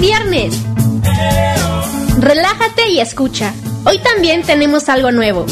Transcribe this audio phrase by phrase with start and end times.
[0.00, 0.62] viernes.
[2.18, 3.52] Relájate y escucha.
[3.84, 5.46] Hoy también tenemos algo nuevo.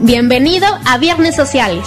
[0.00, 1.86] Bienvenido a Viernes Sociales.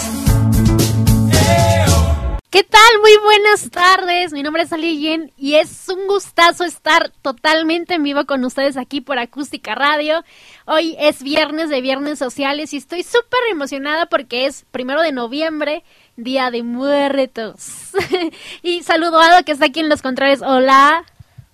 [2.49, 2.99] ¿Qué tal?
[3.01, 4.31] Muy buenas tardes.
[4.31, 9.01] Mi nombre es Ali y es un gustazo estar totalmente en vivo con ustedes aquí
[9.01, 10.23] por Acústica Radio.
[10.67, 15.83] Hoy es viernes de Viernes Sociales y estoy súper emocionada porque es primero de noviembre,
[16.15, 17.91] Día de Muertos.
[18.63, 20.41] y saludo a Ado que está aquí en los controles.
[20.41, 21.03] Hola.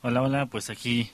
[0.01, 1.11] Hola, hola, pues aquí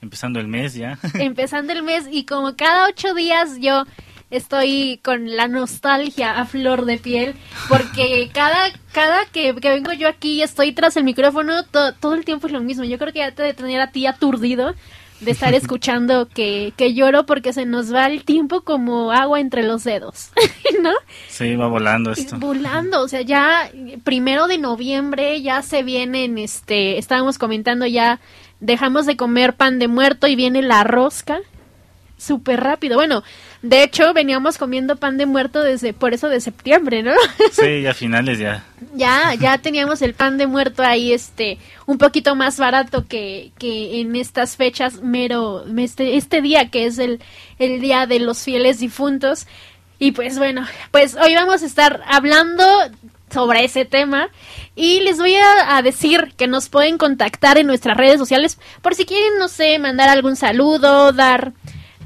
[0.00, 0.98] empezando el mes ya.
[1.14, 3.84] empezando el mes y como cada ocho días yo
[4.30, 7.34] estoy con la nostalgia a flor de piel
[7.68, 12.52] porque cada cada que, vengo yo aquí estoy tras el micrófono todo el tiempo es
[12.52, 14.74] lo mismo yo creo que ya te de tener a ti aturdido
[15.24, 19.62] de estar escuchando que, que lloro porque se nos va el tiempo como agua entre
[19.62, 20.30] los dedos,
[20.82, 20.92] ¿no?
[21.28, 22.38] Sí, va volando esto.
[22.38, 23.70] Volando, o sea, ya
[24.04, 28.20] primero de noviembre ya se vienen, este, estábamos comentando ya,
[28.60, 31.38] dejamos de comer pan de muerto y viene la rosca,
[32.16, 32.96] súper rápido.
[32.96, 33.22] Bueno,
[33.62, 37.12] de hecho, veníamos comiendo pan de muerto desde, por eso de septiembre, ¿no?
[37.52, 38.64] Sí, a finales ya.
[38.94, 44.00] ya, ya teníamos el pan de muerto ahí, este, un poquito más barato que, que
[44.00, 47.20] en estas fechas, mero, este, este día que es el,
[47.60, 49.46] el día de los fieles difuntos.
[50.00, 52.64] Y pues bueno, pues hoy vamos a estar hablando
[53.30, 54.28] sobre ese tema
[54.74, 58.96] y les voy a, a, decir que nos pueden contactar en nuestras redes sociales por
[58.96, 61.52] si quieren, no sé, mandar algún saludo, dar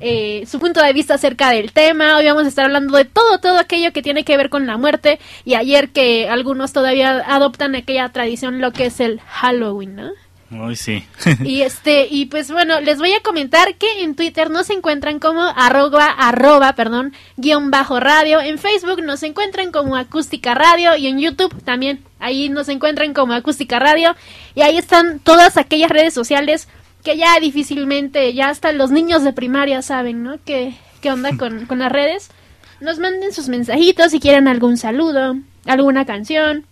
[0.01, 2.17] eh, su punto de vista acerca del tema.
[2.17, 4.77] Hoy vamos a estar hablando de todo, todo aquello que tiene que ver con la
[4.77, 5.19] muerte.
[5.45, 10.11] Y ayer que algunos todavía adoptan aquella tradición, lo que es el Halloween, ¿no?
[10.53, 11.05] Hoy sí.
[11.45, 15.43] y este, y pues bueno, les voy a comentar que en Twitter nos encuentran como
[15.43, 18.41] arroba, arroba, perdón, guion bajo radio.
[18.41, 22.05] En Facebook nos encuentran como acústica radio y en YouTube también.
[22.21, 24.15] Ahí nos encuentran como acústica radio.
[24.55, 26.69] Y ahí están todas aquellas redes sociales
[27.07, 30.39] que ya difícilmente, ya hasta los niños de primaria saben, ¿no?
[30.45, 32.31] ¿Qué, qué onda con, con las redes?
[32.81, 36.67] Nos manden sus mensajitos si quieren algún saludo, alguna canción.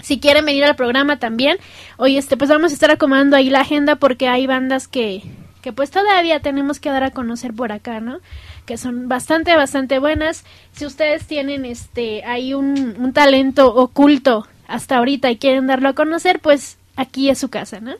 [0.00, 1.58] Si quieren venir al programa también.
[1.96, 5.22] Hoy este pues vamos a estar acomodando ahí la agenda porque hay bandas que
[5.62, 8.18] que pues todavía tenemos que dar a conocer por acá, ¿no?
[8.66, 10.44] Que son bastante bastante buenas.
[10.72, 15.94] Si ustedes tienen este ahí un, un talento oculto hasta ahorita y quieren darlo a
[15.94, 17.94] conocer, pues aquí es su casa, ¿no?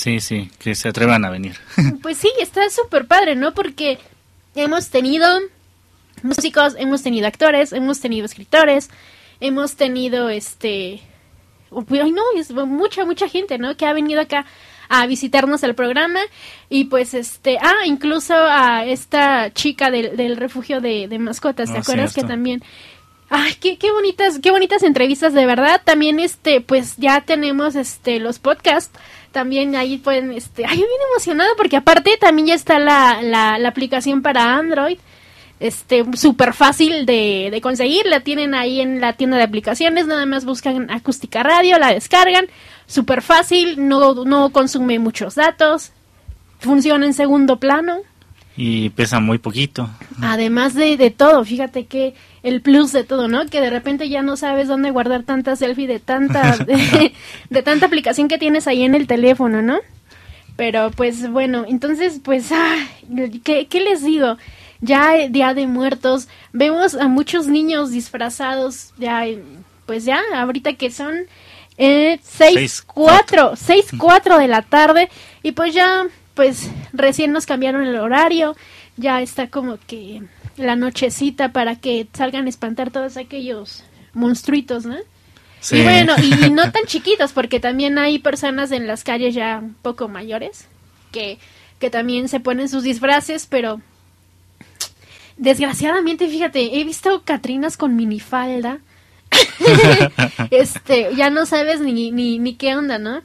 [0.00, 1.56] Sí, sí, que se atrevan a venir.
[2.00, 3.52] Pues sí, está súper padre, ¿no?
[3.52, 3.98] Porque
[4.54, 5.26] hemos tenido
[6.22, 8.88] músicos, hemos tenido actores, hemos tenido escritores,
[9.40, 11.02] hemos tenido este...
[11.90, 13.76] Ay, no, es mucha, mucha gente, ¿no?
[13.76, 14.46] Que ha venido acá
[14.88, 16.20] a visitarnos al programa
[16.70, 21.76] y pues este, ah, incluso a esta chica del, del refugio de, de mascotas, ¿te
[21.76, 22.62] oh, acuerdas que también
[23.32, 25.80] Ay, qué, qué bonitas, qué bonitas entrevistas, de verdad.
[25.84, 28.98] También, este, pues ya tenemos, este, los podcasts.
[29.32, 33.58] También ahí pueden, este, ay, yo bien emocionado porque aparte también ya está la, la,
[33.58, 34.98] la aplicación para Android.
[35.60, 38.06] Este, súper fácil de, de conseguir.
[38.06, 40.06] La tienen ahí en la tienda de aplicaciones.
[40.06, 42.46] Nada más buscan acústica radio, la descargan.
[42.86, 45.92] Súper fácil, no, no consume muchos datos.
[46.58, 47.98] Funciona en segundo plano.
[48.62, 49.88] Y pesa muy poquito.
[50.20, 52.12] Además de, de todo, fíjate que
[52.42, 53.46] el plus de todo, ¿no?
[53.46, 56.58] Que de repente ya no sabes dónde guardar tanta selfie de tanta,
[57.50, 59.78] de, tanta aplicación que tienes ahí en el teléfono, ¿no?
[60.56, 62.76] Pero pues bueno, entonces pues, ah,
[63.44, 64.36] ¿qué, ¿qué, les digo?
[64.82, 69.24] Ya Día de Muertos, vemos a muchos niños disfrazados, ya,
[69.86, 71.14] pues ya, ahorita que son
[71.78, 75.08] eh, seis, cuatro, seis, cuatro de la tarde,
[75.42, 76.04] y pues ya,
[76.34, 78.56] pues recién nos cambiaron el horario,
[78.96, 80.22] ya está como que
[80.56, 84.96] la nochecita para que salgan a espantar todos aquellos monstruitos, ¿no?
[85.60, 85.78] Sí.
[85.78, 89.74] Y bueno, y, no tan chiquitos, porque también hay personas en las calles ya un
[89.74, 90.66] poco mayores
[91.12, 91.38] que,
[91.78, 93.80] que también se ponen sus disfraces, pero
[95.36, 98.78] desgraciadamente, fíjate, he visto Catrinas con minifalda.
[100.50, 103.22] este, ya no sabes ni, ni, ni qué onda, ¿no?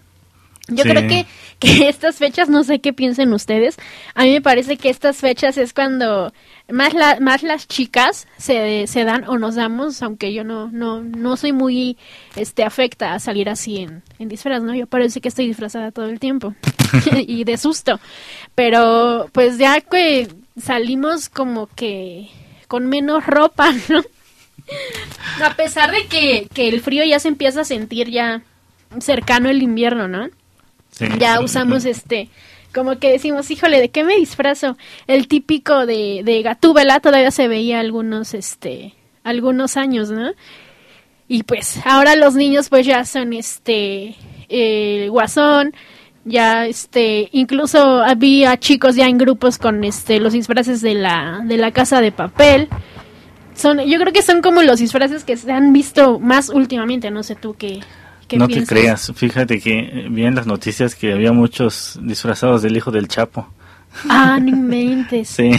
[0.67, 1.25] Yo creo que,
[1.59, 3.77] que estas fechas, no sé qué piensen ustedes,
[4.15, 6.33] a mí me parece que estas fechas es cuando
[6.69, 11.03] más, la, más las chicas se, se dan o nos damos, aunque yo no, no,
[11.03, 11.97] no soy muy
[12.35, 14.73] este, afecta a salir así en, en disfraz, ¿no?
[14.73, 16.55] Yo parece que estoy disfrazada todo el tiempo
[17.27, 17.99] y de susto,
[18.55, 20.27] pero pues ya que
[20.59, 22.29] salimos como que
[22.67, 24.01] con menos ropa, ¿no?
[25.43, 28.41] A pesar de que, que el frío ya se empieza a sentir ya
[28.99, 30.29] cercano el invierno, ¿no?
[31.19, 32.29] Ya usamos este,
[32.73, 34.77] como que decimos, híjole, ¿de qué me disfrazo?
[35.07, 38.93] El típico de, de Gatúbela todavía se veía algunos, este,
[39.23, 40.31] algunos años, ¿no?
[41.27, 44.15] Y pues ahora los niños pues ya son este,
[44.49, 45.73] el guasón,
[46.25, 51.57] Ya, este, incluso había chicos ya en grupos con este los disfraces de la, de
[51.57, 52.67] la casa de papel.
[53.55, 57.23] Son, yo creo que son como los disfraces que se han visto más últimamente, no
[57.23, 57.79] sé tú qué,
[58.27, 58.67] qué no piensas.
[58.69, 62.91] te creas, fíjate que eh, vi en las noticias que había muchos disfrazados del hijo
[62.91, 63.47] del Chapo.
[64.09, 65.29] Ah, no inventes.
[65.29, 65.51] Sí.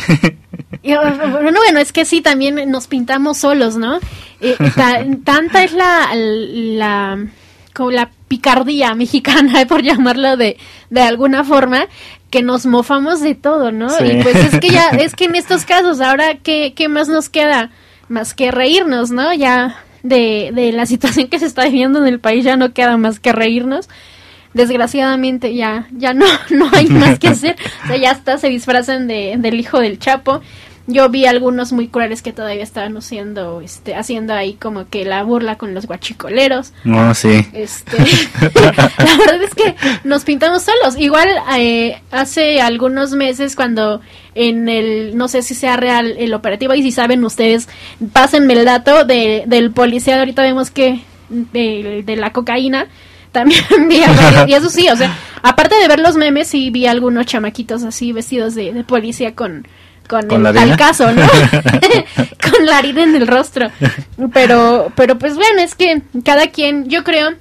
[0.82, 3.98] Bueno, bueno, es que sí, también nos pintamos solos, ¿no?
[4.40, 7.26] Eh, ta- tanta es la, la,
[7.74, 10.56] como la picardía mexicana, por llamarlo de,
[10.90, 11.86] de alguna forma,
[12.30, 13.88] que nos mofamos de todo, ¿no?
[13.90, 14.04] Sí.
[14.04, 17.28] Y pues es que ya, es que en estos casos, ahora, ¿qué, qué más nos
[17.28, 17.70] queda?
[18.08, 19.32] Más que reírnos, ¿no?
[19.34, 19.76] Ya
[20.08, 23.20] de, de la situación que se está viviendo en el país, ya no queda más
[23.20, 23.88] que reírnos.
[24.54, 27.56] Desgraciadamente ya ya no no hay más que hacer.
[27.84, 30.40] O sea ya hasta se disfrazan de del hijo del Chapo
[30.86, 35.22] yo vi algunos muy crueles que todavía estaban haciendo este haciendo ahí como que la
[35.24, 36.72] burla con los guachicoleros.
[36.84, 37.46] No, sí.
[37.52, 37.96] este
[38.40, 39.74] la verdad es que
[40.04, 40.96] nos pintamos solos.
[40.96, 41.28] Igual
[41.58, 44.00] eh, hace algunos meses cuando
[44.34, 47.68] en el no sé si sea real el operativo y si saben ustedes
[48.12, 50.18] pásenme el dato de, del policía.
[50.18, 52.86] Ahorita vemos que de, de la cocaína
[53.32, 54.00] también vi
[54.46, 58.12] y eso sí, o sea, aparte de ver los memes, sí vi algunos chamaquitos así
[58.12, 59.66] vestidos de, de policía con,
[60.06, 60.72] con, ¿Con el la harina?
[60.72, 61.22] al caso, ¿no?
[62.50, 63.70] con la harina en el rostro.
[64.32, 67.34] Pero, pero pues bueno, es que cada quien, yo creo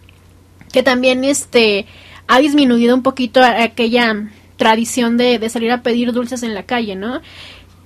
[0.72, 1.86] que también este
[2.28, 4.16] ha disminuido un poquito aquella
[4.58, 7.22] tradición de, de salir a pedir dulces en la calle, ¿no?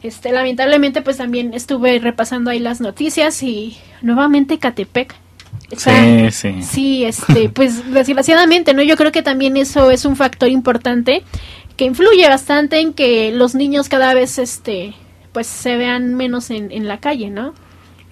[0.02, 5.14] Este, lamentablemente, pues también estuve repasando ahí las noticias y nuevamente Catepec.
[5.76, 6.64] Sí, sí.
[6.64, 8.82] Sí, este, pues desgraciadamente, ¿no?
[8.82, 11.24] Yo creo que también eso es un factor importante
[11.80, 14.94] que influye bastante en que los niños cada vez, este,
[15.32, 17.54] pues se vean menos en, en la calle, ¿no?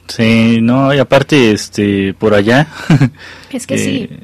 [0.08, 2.68] Sí, no, y aparte, este, por allá.
[3.52, 4.08] Es que sí.
[4.10, 4.20] eh,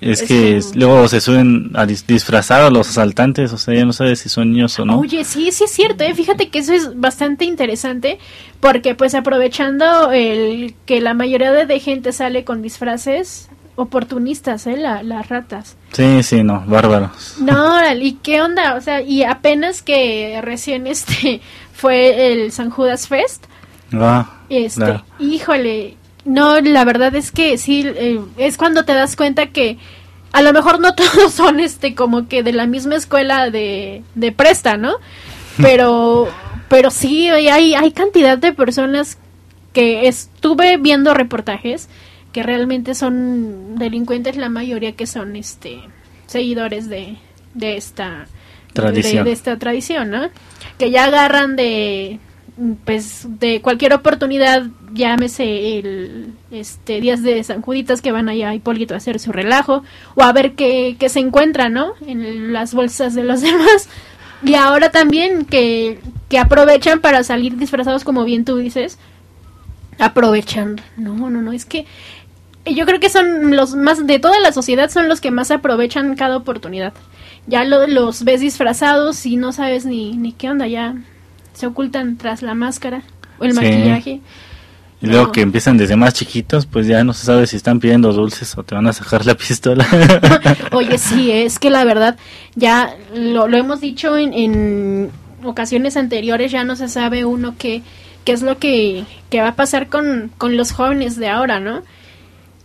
[0.00, 3.74] Es, Es que como- luego se suben a dis- disfrazar a los asaltantes, o sea,
[3.74, 4.98] ya no sabes si son niños o no.
[4.98, 6.12] Oye, sí, sí es cierto, ¿eh?
[6.14, 8.18] fíjate que eso es bastante interesante
[8.60, 14.76] porque pues aprovechando el que la mayoría de, de gente sale con disfraces oportunistas, ¿eh?
[14.76, 15.76] La- las ratas.
[15.92, 17.36] Sí, sí, no, bárbaros.
[17.40, 18.74] No, ¿y qué onda?
[18.74, 21.40] O sea, y apenas que recién este
[21.72, 23.44] fue el San Judas Fest,
[23.92, 25.04] Ah, este, claro.
[25.18, 25.96] híjole,
[26.26, 29.78] no, la verdad es que sí, eh, es cuando te das cuenta que
[30.32, 34.32] a lo mejor no todos son este como que de la misma escuela de, de
[34.32, 34.96] presta, ¿no?
[35.62, 36.28] Pero,
[36.68, 39.16] pero sí, hay, hay cantidad de personas
[39.72, 41.88] que estuve viendo reportajes
[42.32, 45.80] que realmente son delincuentes, la mayoría que son este
[46.26, 47.16] seguidores de,
[47.54, 48.26] de esta
[48.72, 49.24] Tradición.
[49.24, 50.28] de, de esta tradición, ¿no?
[50.78, 52.20] Que ya agarran de
[52.84, 58.54] pues de cualquier oportunidad, llámese el este días de San Juditas que van allá a
[58.54, 59.84] Hipólito a hacer su relajo
[60.16, 61.92] o a ver qué, qué se encuentra, ¿no?
[62.06, 63.88] En las bolsas de los demás.
[64.42, 68.98] Y ahora también que, que aprovechan para salir disfrazados como bien tú dices.
[70.00, 70.80] Aprovechan.
[70.96, 71.84] No, no, no, es que
[72.74, 76.14] yo creo que son los más de toda la sociedad son los que más aprovechan
[76.16, 76.92] cada oportunidad.
[77.46, 80.94] Ya lo- los ves disfrazados y no sabes ni, ni qué onda, ya
[81.54, 83.02] se ocultan tras la máscara
[83.38, 83.56] o el Sí.
[83.60, 84.20] maquillaje.
[85.00, 85.32] Y luego No.
[85.32, 88.64] que empiezan desde más chiquitos, pues ya no se sabe si están pidiendo dulces o
[88.64, 89.86] te van a sacar la pistola.
[90.72, 92.16] Oye, sí, es que la verdad,
[92.56, 95.10] ya lo, lo hemos dicho en, en
[95.44, 97.82] ocasiones anteriores, ya no se sabe uno qué,
[98.24, 101.82] qué es lo que, que va a pasar con, con los jóvenes de ahora, ¿no?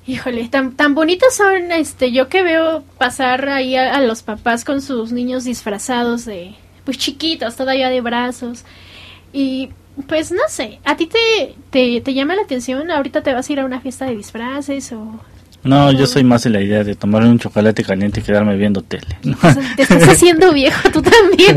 [0.05, 4.65] Híjole, tan, tan bonitos son, este, yo que veo pasar ahí a, a los papás
[4.65, 8.65] con sus niños disfrazados de, pues chiquitos, todavía de brazos.
[9.31, 9.69] Y
[10.07, 12.91] pues no sé, ¿a ti te, te, te llama la atención?
[12.91, 15.19] ¿Ahorita te vas a ir a una fiesta de disfraces o...?
[15.63, 18.81] No, yo soy más de la idea de tomarme un chocolate caliente y quedarme viendo
[18.81, 19.17] tele.
[19.23, 19.37] ¿no?
[19.75, 21.55] Te estás haciendo viejo tú también.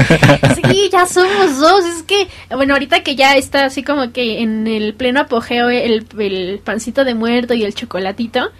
[0.54, 1.84] Sí, ya somos dos.
[1.84, 6.06] Es que, bueno, ahorita que ya está así como que en el pleno apogeo el,
[6.18, 8.50] el pancito de muerto y el chocolatito.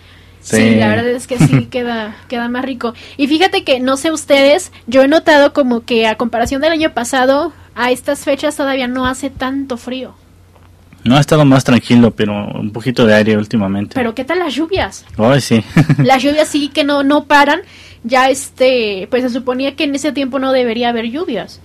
[0.40, 0.56] Sí.
[0.56, 0.74] Sí.
[0.76, 2.94] la verdad es que sí queda, queda más rico.
[3.16, 6.92] Y fíjate que, no sé ustedes, yo he notado como que a comparación del año
[6.92, 10.14] pasado, a estas fechas todavía no hace tanto frío.
[11.06, 13.94] No ha estado más tranquilo, pero un poquito de aire últimamente.
[13.94, 15.04] Pero ¿qué tal las lluvias?
[15.16, 15.62] Ay, sí.
[16.04, 17.60] Las lluvias sí que no, no paran.
[18.04, 21.60] Ya este, pues se suponía que en ese tiempo no debería haber lluvias.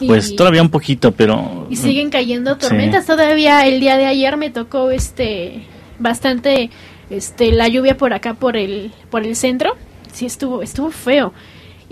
[0.00, 1.66] Y- pues todavía un poquito, pero...
[1.70, 2.60] y siguen cayendo Sí.
[2.60, 5.62] tormentas todavía el día de ayer me tocó este
[5.98, 6.70] bastante
[7.10, 9.76] este la lluvia por acá por el por el centro
[10.12, 11.32] sí estuvo estuvo feo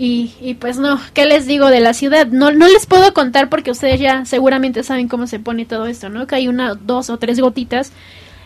[0.01, 3.49] y, y pues no qué les digo de la ciudad no no les puedo contar
[3.49, 7.11] porque ustedes ya seguramente saben cómo se pone todo esto no que hay una dos
[7.11, 7.91] o tres gotitas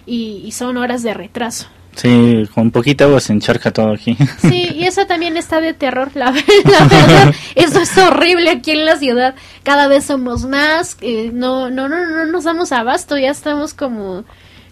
[0.05, 4.17] y, y son horas de retraso Sí, con poquita agua se encharca todo aquí.
[4.41, 6.25] Sí, y eso también está de terror, la,
[6.65, 7.33] la verdad.
[7.55, 9.33] Eso es horrible aquí en la ciudad.
[9.63, 14.25] Cada vez somos más, eh, no, no, no, no nos damos abasto, ya estamos como,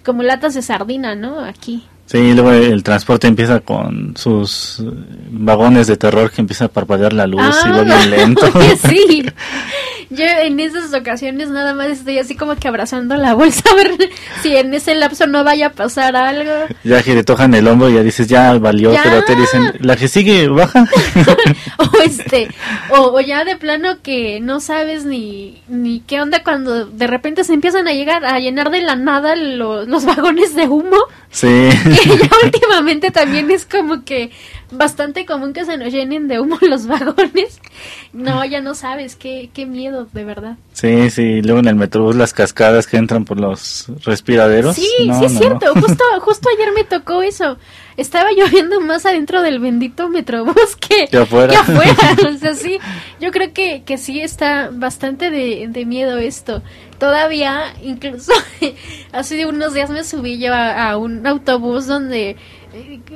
[0.04, 1.40] como latas de sardina, ¿no?
[1.40, 1.86] Aquí.
[2.14, 4.84] Sí, luego el transporte empieza con sus eh,
[5.32, 8.46] vagones de terror que empieza a parpadear la luz y va bien Ah, lento.
[8.88, 9.26] sí.
[10.16, 13.98] Yo en esas ocasiones nada más estoy así como que abrazando la bolsa a ver
[14.42, 16.52] si en ese lapso no vaya a pasar algo.
[16.84, 19.02] ya que te tocan el hombro ya dices ya valió, Ya.
[19.04, 20.86] pero te dicen la que sigue baja.
[21.80, 22.48] o este
[22.90, 27.44] o, o ya de plano que no sabes ni ni qué onda cuando de repente
[27.44, 30.98] se empiezan a llegar a llenar de la nada lo- los vagones de humo
[31.32, 31.48] sí.
[32.04, 34.32] que ya últimamente también es como que
[34.72, 37.60] bastante común que se nos llenen de humo los vagones
[38.12, 42.16] no ya no sabes qué qué miedo de verdad Sí, sí, luego en el metrobús
[42.16, 44.76] las cascadas que entran por los respiraderos.
[44.76, 45.82] sí No, sí es no, cierto no.
[45.82, 47.58] justo justo ayer me tocó eso
[47.96, 51.54] estaba lloviendo más adentro del bendito metrobús que, Que afuera.
[51.54, 51.94] que afuera.
[52.34, 52.80] O sea, sí,
[53.22, 56.64] yo creo que, que sí está bastante de, de miedo esto.
[57.00, 58.32] Todavía, incluso
[59.12, 62.36] hace unos días me subí yo a, a un autobús donde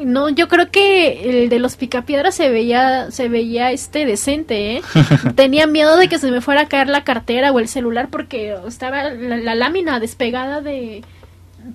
[0.04, 4.82] no, yo creo que el de los picapiedras se veía, se veía este decente, ¿eh?
[5.36, 8.56] Tenía miedo de que se me fuera a caer la cartera o el celular porque
[8.68, 11.04] estaba la, la lámina despegada de,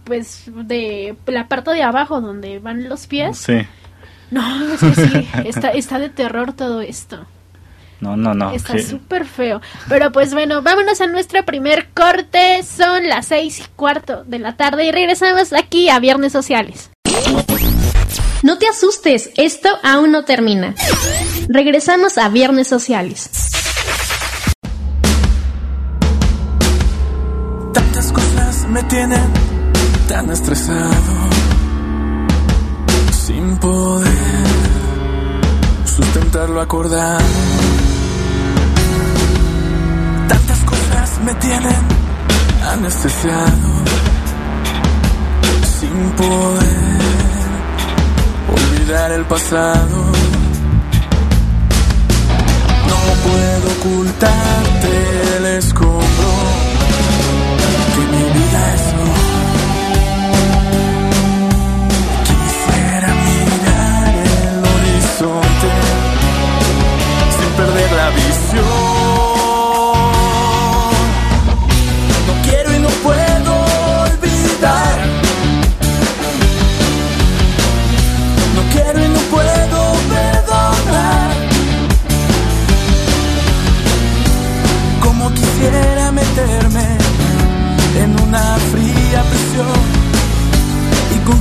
[0.05, 3.39] pues, de la parte de abajo donde van los pies.
[3.39, 3.67] Sí.
[4.31, 7.27] No, es que sí, está, está de terror todo esto.
[8.01, 8.51] No, no, no.
[8.51, 9.61] Está súper feo.
[9.89, 12.63] Pero pues bueno, vámonos a nuestro primer corte.
[12.65, 16.91] Son las seis y cuarto de la tarde y regresamos aquí a Viernes Sociales.
[18.43, 20.75] No te asustes, esto aún no termina.
[21.49, 23.31] Regresamos a Viernes Sociales.
[27.73, 29.33] Tantas cosas me tienen
[30.09, 31.13] tan estresado,
[33.13, 34.09] sin poder
[35.85, 37.25] sustentar lo acordado.
[40.29, 41.81] Tantas cosas me tienen
[42.73, 43.69] anestesiado,
[45.79, 46.92] sin poder
[48.83, 49.97] olvidar el pasado.
[52.89, 56.32] No puedo ocultarte el escombro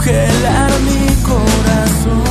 [0.02, 2.24] congelar mi corazón.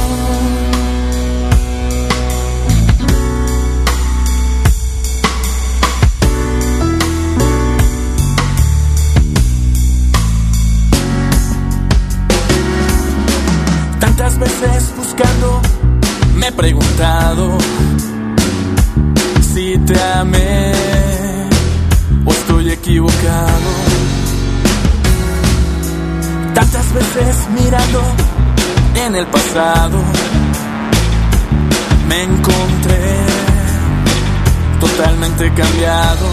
[14.00, 15.62] Tantas veces buscando
[16.36, 17.56] me he preguntado
[19.54, 20.72] si te amé
[22.24, 23.89] o estoy equivocado.
[26.94, 28.02] Veces mirando
[28.96, 29.98] en el pasado
[32.08, 33.16] me encontré
[34.80, 36.26] totalmente cambiado.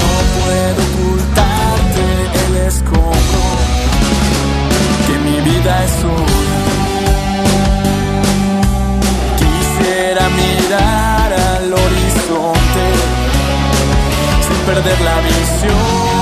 [0.00, 2.04] No puedo ocultarte
[2.46, 3.42] el escombro
[5.06, 6.44] que mi vida es hoy.
[9.40, 12.86] Quisiera mirar al horizonte
[14.46, 16.13] sin perder la visión.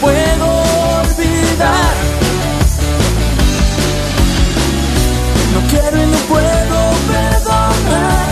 [0.00, 0.46] Puedo
[1.00, 1.94] olvidar.
[5.54, 6.78] No quiero y no puedo
[7.12, 8.28] perdonar.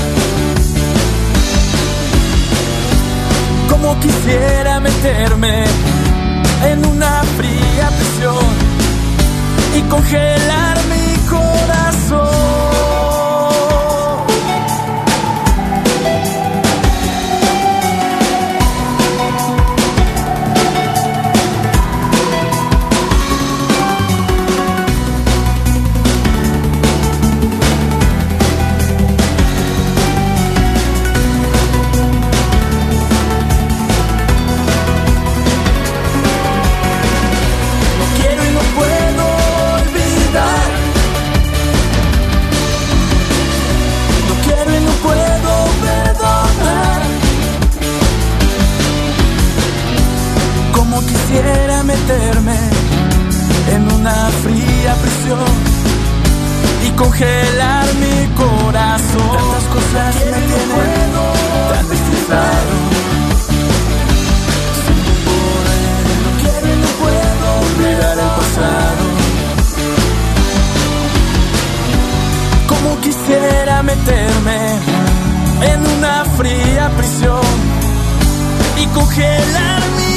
[3.71, 5.65] Como quisiera meterme
[6.71, 8.47] en una fría prisión
[9.77, 12.98] y congelar mi corazón.
[57.19, 59.37] Congelar mi corazón.
[59.37, 61.13] Tantas cosas me tienen
[61.71, 62.73] tan destrozado.
[64.85, 65.83] Sin poder,
[66.25, 69.05] no quiero y no puedo olvidar el pasado.
[72.69, 74.59] Como quisiera meterme
[75.73, 77.57] en una fría prisión
[78.77, 80.08] y congelar mi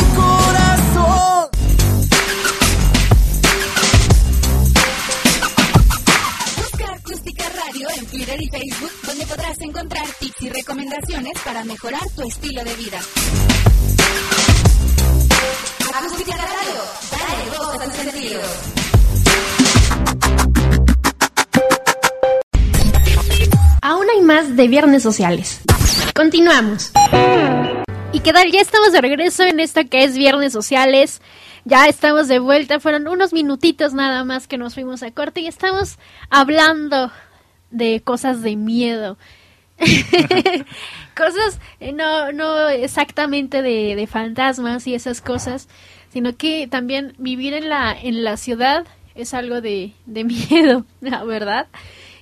[9.64, 13.00] encontrar tips y recomendaciones para mejorar tu estilo de vida.
[15.94, 18.42] Acústica Radio, dale voz al sentido.
[23.82, 25.62] Aún hay más de Viernes Sociales.
[26.16, 26.92] Continuamos.
[28.14, 28.52] ¿Y qué tal?
[28.52, 31.22] Ya estamos de regreso en esto que es Viernes Sociales.
[31.66, 32.80] Ya estamos de vuelta.
[32.80, 35.98] Fueron unos minutitos nada más que nos fuimos a corte y estamos
[36.30, 37.12] hablando
[37.70, 39.18] de cosas de miedo.
[41.16, 45.68] cosas, eh, no, no exactamente de, de fantasmas y esas cosas,
[46.12, 48.86] sino que también vivir en la, en la ciudad
[49.16, 51.68] es algo de, de miedo, la verdad.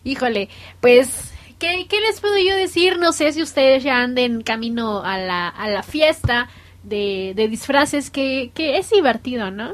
[0.03, 0.49] Híjole,
[0.79, 2.97] pues ¿Qué, ¿Qué, les puedo yo decir?
[2.99, 6.47] No sé si ustedes ya anden camino a la, a la fiesta
[6.83, 9.73] de, de disfraces, que, que, es divertido, ¿no?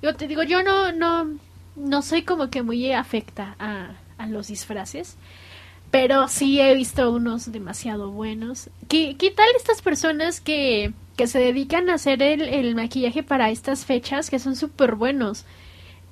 [0.00, 1.28] Yo te digo, yo no, no,
[1.74, 5.16] no soy como que muy afecta a, a los disfraces,
[5.94, 8.68] pero sí he visto unos demasiado buenos.
[8.88, 13.50] ¿Qué, qué tal estas personas que, que se dedican a hacer el, el maquillaje para
[13.50, 15.44] estas fechas, que son súper buenos?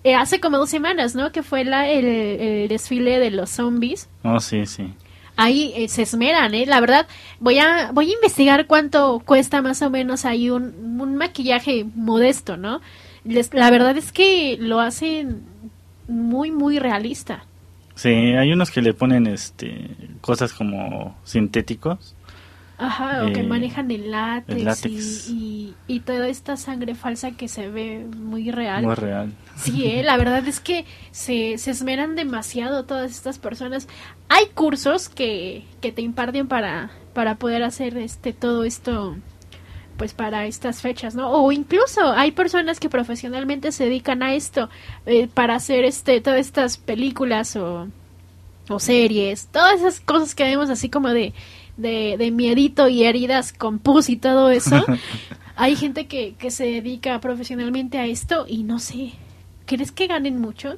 [0.04, 1.32] Eh, hace como dos semanas, ¿no?
[1.32, 4.08] Que fue la, el, el desfile de los zombies.
[4.22, 4.94] Oh, sí, sí
[5.34, 6.64] ahí eh, se esmeran, ¿eh?
[6.64, 7.08] La verdad,
[7.40, 12.56] voy a, voy a investigar cuánto cuesta más o menos ahí un, un maquillaje modesto,
[12.56, 12.80] ¿no?
[13.24, 15.42] Les, la verdad es que lo hacen
[16.06, 17.46] muy, muy realista.
[17.94, 22.14] Sí, hay unos que le ponen este cosas como sintéticos.
[22.78, 25.28] Ajá, o Eh, que manejan el látex, el látex.
[25.28, 28.82] Y, y, y toda esta sangre falsa que se ve muy real.
[28.82, 29.32] Muy real.
[29.56, 33.88] Sí, eh, la verdad es que se, se esmeran demasiado todas estas personas.
[34.28, 39.16] Hay cursos que, que te imparten para, para poder hacer este todo esto
[39.96, 41.30] pues para estas fechas, ¿no?
[41.30, 44.68] O incluso hay personas que profesionalmente se dedican a esto
[45.06, 47.88] eh, para hacer este todas estas películas o,
[48.68, 51.32] o series, todas esas cosas que vemos así como de,
[51.76, 54.84] de, de miedito y heridas con pus y todo eso.
[55.56, 59.12] hay gente que, que se dedica profesionalmente a esto y no sé,
[59.66, 60.76] ¿crees que ganen mucho?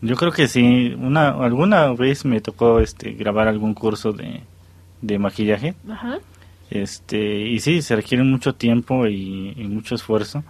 [0.00, 0.94] Yo creo que sí.
[0.98, 4.42] Una, alguna vez me tocó este grabar algún curso de,
[5.02, 5.74] de maquillaje.
[5.88, 6.18] Ajá.
[6.70, 10.44] Este, y sí, se requiere mucho tiempo y, y mucho esfuerzo,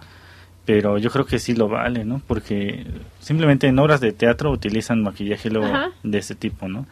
[0.65, 2.21] pero yo creo que sí lo vale, ¿no?
[2.27, 2.85] Porque
[3.19, 5.71] simplemente en obras de teatro utilizan maquillaje luego
[6.03, 6.85] de este tipo, ¿no?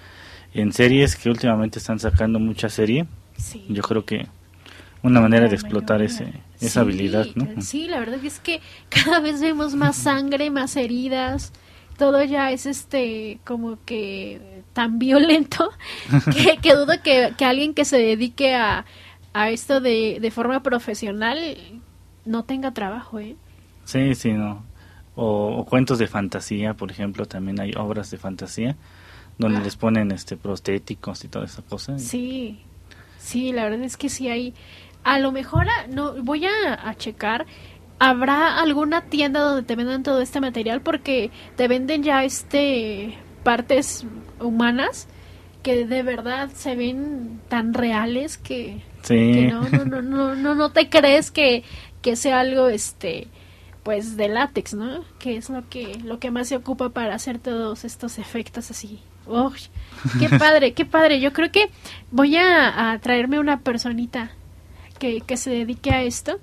[0.53, 3.63] En series que últimamente están sacando mucha serie, Sí.
[3.69, 4.25] yo creo que
[5.03, 7.61] una manera de explotar ese, esa Sí, habilidad, ¿no?
[7.61, 11.53] Sí, la verdad es que cada vez vemos más sangre, más heridas.
[11.99, 14.39] Todo ya es este como que
[14.73, 15.69] tan violento
[16.35, 18.85] que, que dudo que, que alguien que se dedique a,
[19.33, 21.81] a esto de, de forma profesional
[22.25, 23.35] no tenga trabajo, ¿eh?
[23.85, 24.63] Sí, sí, no.
[25.15, 28.75] O, o cuentos de fantasía, por ejemplo, también hay obras de fantasía
[29.37, 29.63] donde Ah.
[29.63, 31.97] les ponen este prostéticos y toda esa cosa.
[31.99, 32.59] Sí,
[33.17, 34.53] sí, la verdad es que sí hay.
[35.03, 37.45] A lo mejor, a- no, voy a, a checar.
[37.99, 40.81] ¿Habrá alguna tienda donde te vendan todo este material?
[40.81, 44.05] Porque te venden ya este partes
[44.39, 45.07] humanas
[45.67, 49.33] que de verdad se ven tan reales que, Sí.
[49.33, 51.65] que no, no, no, no, no, no te crees que,
[52.01, 53.27] que sea algo este
[53.83, 55.03] pues de látex, ¿no?
[55.19, 59.01] Que es lo que, lo que más se ocupa para hacer todos estos efectos así.
[59.25, 59.59] ¡Uy!
[60.19, 61.19] ¡Qué padre, qué padre!
[61.19, 61.69] Yo creo que
[62.11, 64.31] voy a, a traerme una personita
[64.99, 66.39] que, que se dedique a esto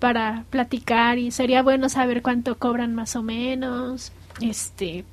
[0.00, 5.04] para platicar y sería bueno saber cuánto cobran más o menos, este,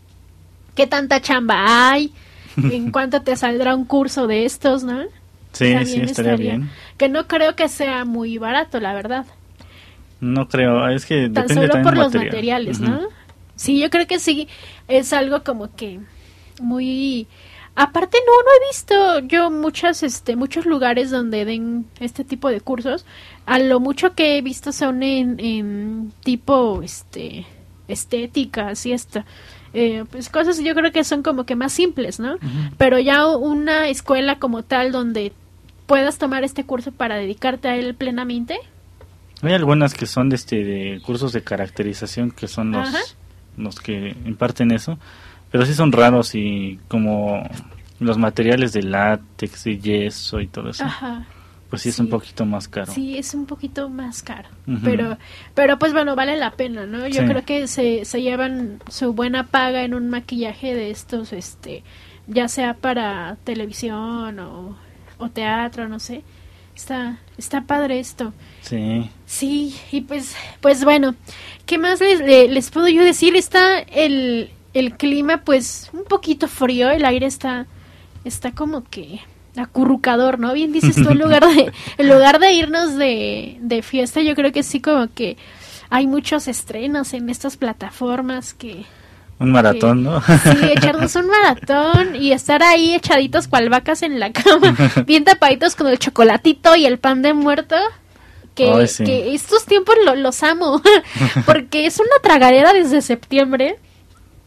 [0.73, 2.11] qué tanta chamba hay,
[2.57, 5.01] en cuánto te saldrá un curso de estos, ¿no?
[5.51, 6.69] Sí, También sí, estaría bien.
[6.97, 9.25] Que no creo que sea muy barato, la verdad.
[10.19, 12.25] No creo, es que Tan depende solo por los material.
[12.27, 12.79] materiales.
[12.79, 13.01] ¿no?
[13.55, 14.47] Sí, yo creo que sí,
[14.87, 15.99] es algo como que
[16.61, 17.27] muy...
[17.75, 22.61] Aparte no, no he visto yo muchas, este, muchos lugares donde den este tipo de
[22.61, 23.03] cursos.
[23.47, 27.47] A lo mucho que he visto son en, en tipo, este,
[27.87, 29.23] estéticas y esto.
[29.73, 32.35] Eh, pues cosas yo creo que son como que más simples, ¿no?
[32.77, 35.33] Pero ya una escuela como tal donde
[35.87, 38.57] puedas tomar este curso para dedicarte a él plenamente,
[39.41, 42.99] Hay algunas que son de, este, de cursos de caracterización que son los, Ajá.
[43.57, 44.97] los que imparten eso,
[45.51, 47.43] pero sí son raros y como
[47.99, 51.25] los materiales de látex y yeso y todo eso, Ajá.
[51.73, 52.93] Pues sí, es un poquito más caro.
[52.93, 54.47] Sí, es un poquito más caro.
[54.83, 55.17] Pero,
[55.55, 57.07] pero pues bueno, vale la pena, ¿no?
[57.07, 57.27] Yo Sí.
[57.27, 61.83] creo que se, se llevan su buena paga en un maquillaje de estos, este,
[62.27, 64.77] ya sea para televisión o,
[65.17, 66.21] o teatro, no sé.
[66.75, 68.33] Está, está padre esto.
[68.61, 71.15] Sí, Sí, y pues, pues bueno,
[71.65, 73.35] ¿qué más les, le- les puedo yo decir?
[73.35, 77.65] Está el, el clima pues un poquito frío, el aire está,
[78.25, 79.21] está como que
[79.57, 80.53] acurrucador, ¿no?
[80.53, 84.51] Bien dices tú, en lugar de, en lugar de irnos de, de fiesta, yo creo
[84.51, 85.37] que sí como que
[85.89, 88.83] hay muchos estrenos en estas plataformas que...
[89.39, 90.21] un maratón, ¿no?
[90.21, 95.75] Sí, echarnos un maratón y estar ahí echaditos cual vacas en la cama, bien tapaditos
[95.75, 97.75] con el chocolatito y el pan de muerto.
[98.55, 99.03] Que, Ay, sí.
[99.03, 100.79] que estos tiempos lo- los amo,
[101.47, 103.77] porque es una tragadera desde septiembre.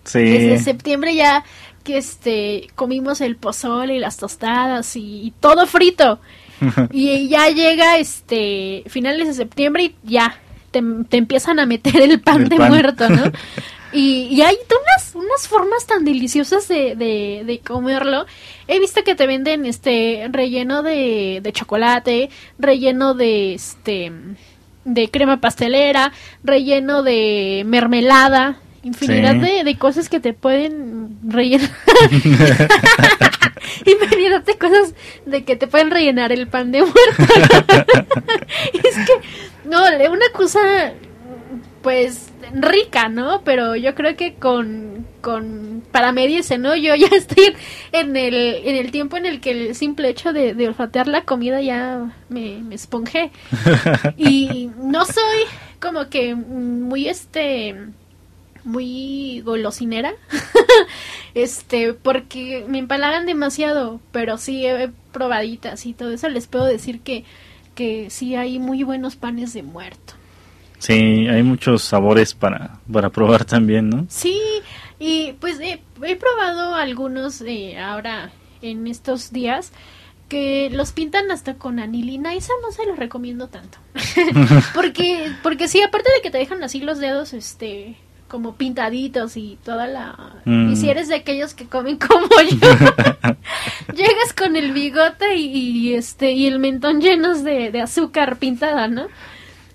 [0.04, 1.42] sí, Desde septiembre ya
[1.86, 6.18] que este comimos el pozole y las tostadas y, y todo frito.
[6.92, 10.38] Y ya llega este finales de septiembre y ya
[10.70, 12.68] te, te empiezan a meter el pan El de pan.
[12.70, 13.24] muerto, ¿no?
[13.92, 18.26] Y, y hay unas, unas formas tan deliciosas de, de, de comerlo.
[18.66, 24.12] He visto que te venden este relleno de, de chocolate, relleno de este
[24.84, 26.12] de crema pastelera,
[26.44, 29.40] relleno de mermelada, infinidad Sí.
[29.40, 31.70] de, de cosas que te pueden rellenar.
[33.84, 34.94] infinidad de cosas
[35.24, 36.96] de que te pueden rellenar el pan de muerto.
[38.72, 40.92] es que, no, una cosa,
[41.82, 43.42] pues, rica, ¿no?
[43.44, 46.76] Pero yo creo que con, con, para medirse, ¿no?
[46.76, 47.54] Yo ya estoy
[47.92, 51.24] en el, en el tiempo en el que el simple hecho de, de olfatear la
[51.24, 53.32] comida ya me, me esponjé.
[54.16, 55.40] Y no soy
[55.80, 57.74] como que muy, este,
[58.66, 60.12] muy golosinera.
[61.34, 67.00] este, porque me empalagan demasiado, pero sí he probaditas y todo eso les puedo decir
[67.00, 67.24] que
[67.76, 70.14] que sí hay muy buenos panes de muerto.
[70.78, 74.06] sí, hay muchos sabores para, para probar también, ¿no?
[74.08, 74.40] Sí,
[74.98, 79.72] y pues he, he probado algunos eh, ahora en estos días
[80.28, 83.78] que los pintan hasta con anilina y esa no se los recomiendo tanto.
[84.74, 87.96] porque porque sí, aparte de que te dejan así los dedos este
[88.28, 90.72] como pintaditos y toda la Mm.
[90.72, 92.68] y si eres de aquellos que comen como yo
[93.94, 98.88] llegas con el bigote y, y, este y el mentón llenos de, de azúcar pintada,
[98.88, 99.06] ¿no?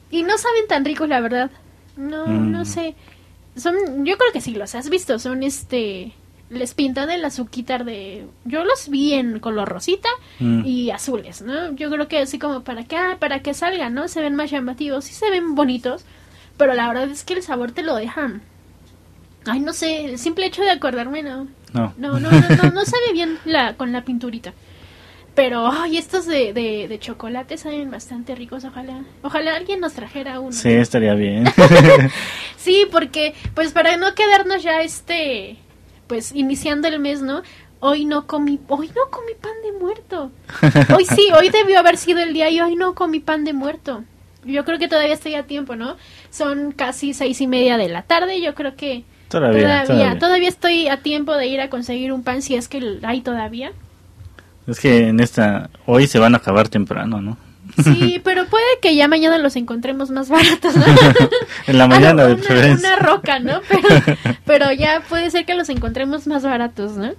[0.10, 1.52] Y no saben tan ricos, la verdad.
[1.98, 2.52] No, Mm.
[2.52, 2.96] no sé.
[3.56, 5.20] Son, yo creo que sí los has visto.
[5.20, 6.14] Son este,
[6.50, 10.10] les pintan el azuquitar de, yo los vi en color rosita
[10.40, 10.66] Mm.
[10.66, 11.74] y azules, ¿no?
[11.76, 14.08] Yo creo que así como para que, ah, para que salgan, ¿no?
[14.08, 16.06] Se ven más llamativos, sí se ven bonitos,
[16.58, 18.42] pero la verdad es que el sabor te lo dejan.
[19.46, 21.48] Ay, no sé, el simple hecho de acordarme, no.
[21.74, 21.94] No.
[21.98, 24.54] No, no, no, no, no sabe bien la, con la pinturita.
[25.34, 29.02] Pero, ay, estos de, de, de chocolate saben bastante ricos, ojalá.
[29.24, 30.52] Ojalá alguien nos trajera uno.
[30.52, 31.46] Sí, estaría bien.
[32.58, 35.58] Sí, porque, pues para no quedarnos ya este,
[36.06, 37.42] pues iniciando el mes, ¿no?
[37.80, 40.32] Hoy no comí, hoy no comí pan de muerto.
[40.96, 44.04] Hoy sí, hoy debió haber sido el día y hoy no comí pan de muerto.
[44.46, 45.98] Yo creo que todavía estoy a tiempo, ¿no?
[46.30, 50.20] Son casi seis y media de la tarde, yo creo que Todavía, todavía, todavía.
[50.20, 53.72] todavía estoy a tiempo de ir a conseguir un pan si es que hay todavía.
[54.68, 57.38] Es que en esta, hoy se van a acabar temprano, ¿no?
[57.84, 60.76] Sí, pero puede que ya mañana los encontremos más baratos.
[60.76, 60.84] ¿no?
[61.68, 62.96] En la mañana de preferencia.
[62.96, 63.62] una roca, ¿no?
[63.68, 67.14] Pero, pero ya puede ser que los encontremos más baratos, ¿no?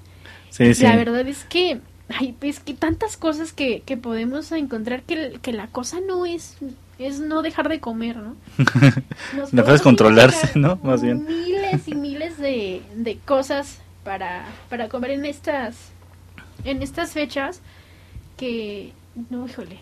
[0.50, 0.82] Sí, sí.
[0.82, 5.52] La verdad es que hay es que tantas cosas que, que podemos encontrar que, que
[5.52, 6.56] la cosa no es
[7.06, 8.36] es no dejar de comer, ¿no?
[8.58, 8.72] Nos
[9.34, 10.78] La cosa podemos es controlarse, ¿no?
[10.82, 11.24] Más bien.
[11.24, 15.92] Miles y miles de, de cosas para, para comer en estas
[16.64, 17.60] en estas fechas
[18.36, 18.92] que
[19.30, 19.80] no, híjole.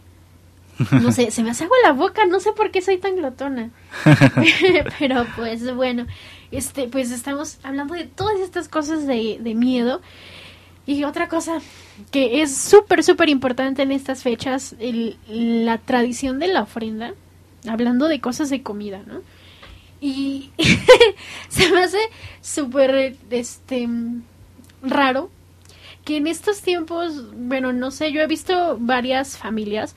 [0.93, 3.71] No sé, se me hace agua la boca, no sé por qué soy tan glotona.
[4.99, 6.07] Pero pues bueno,
[6.51, 10.01] este pues estamos hablando de todas estas cosas de, de miedo.
[10.91, 11.61] Y otra cosa
[12.11, 14.75] que es súper, súper importante en estas fechas,
[15.29, 17.15] la tradición de la ofrenda,
[17.69, 19.21] hablando de cosas de comida, ¿no?
[20.01, 20.51] Y
[21.49, 22.01] se me hace
[22.41, 23.89] súper, este,
[24.83, 25.31] raro
[26.05, 29.95] que en estos tiempos, bueno, no sé, yo he visto varias familias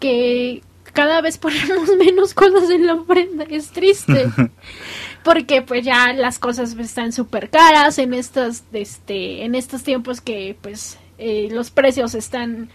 [0.00, 4.28] que cada vez ponemos menos cosas en la ofrenda, es triste.
[5.24, 10.56] Porque pues ya las cosas están súper caras en estos, este, en estos tiempos que
[10.60, 12.68] pues eh, los precios están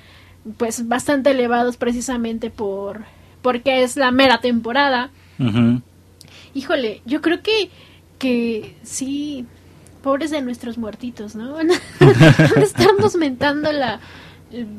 [0.58, 3.06] pues bastante elevados precisamente por
[3.42, 5.12] porque es la mera temporada.
[6.54, 7.70] Híjole, yo creo que,
[8.18, 9.46] que sí,
[10.04, 11.58] pobres de nuestros muertitos, ¿no?
[12.58, 14.00] Estarnos mentando la,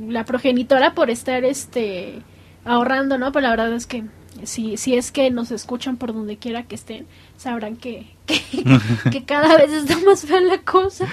[0.09, 2.23] la progenitora por estar este
[2.65, 3.33] ahorrando, ¿no?
[3.33, 4.05] Pero la verdad es que
[4.45, 8.41] si, si es que nos escuchan por donde quiera que estén, sabrán que, que,
[9.11, 11.07] que cada vez está más fea la cosa.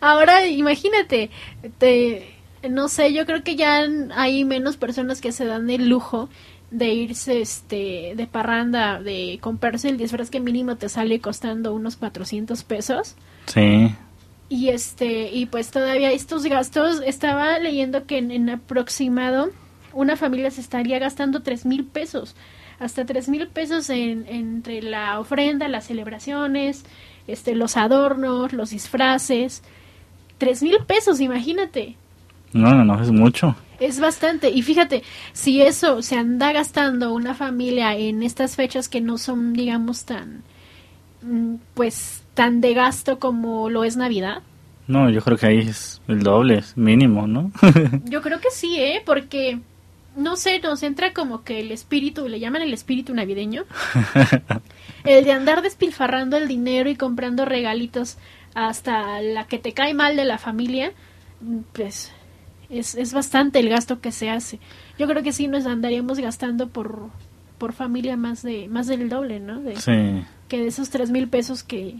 [0.00, 1.30] Ahora, imagínate,
[1.78, 2.34] te,
[2.68, 6.28] no sé, yo creo que ya hay menos personas que se dan el lujo
[6.70, 11.96] de irse este de parranda, de comprarse el disfraz que mínimo te sale costando unos
[11.96, 13.14] 400 pesos.
[13.46, 13.94] Sí.
[14.48, 19.50] Y este, y pues todavía estos gastos, estaba leyendo que en, en aproximado
[19.92, 22.34] una familia se estaría gastando tres mil pesos,
[22.78, 26.84] hasta tres mil pesos en, entre la ofrenda, las celebraciones,
[27.26, 29.62] este, los adornos, los disfraces,
[30.38, 31.96] tres mil pesos, imagínate.
[32.52, 33.56] No, no, no, es mucho.
[33.80, 34.50] Es bastante.
[34.50, 39.52] Y fíjate, si eso se anda gastando una familia en estas fechas que no son,
[39.52, 40.42] digamos, tan,
[41.22, 44.42] mm, pues, tan de gasto como lo es Navidad.
[44.86, 47.50] No, yo creo que ahí es el doble, es mínimo, ¿no?
[48.04, 49.02] Yo creo que sí, ¿eh?
[49.04, 49.60] Porque,
[50.16, 53.64] no sé, nos entra como que el espíritu, le llaman el espíritu navideño.
[55.04, 58.18] el de andar despilfarrando el dinero y comprando regalitos
[58.54, 60.92] hasta la que te cae mal de la familia,
[61.72, 62.12] pues
[62.70, 64.60] es, es bastante el gasto que se hace.
[64.98, 67.10] Yo creo que sí nos andaríamos gastando por,
[67.58, 69.60] por familia más de más del doble, ¿no?
[69.60, 70.24] De, sí.
[70.48, 71.96] Que de esos tres mil pesos que,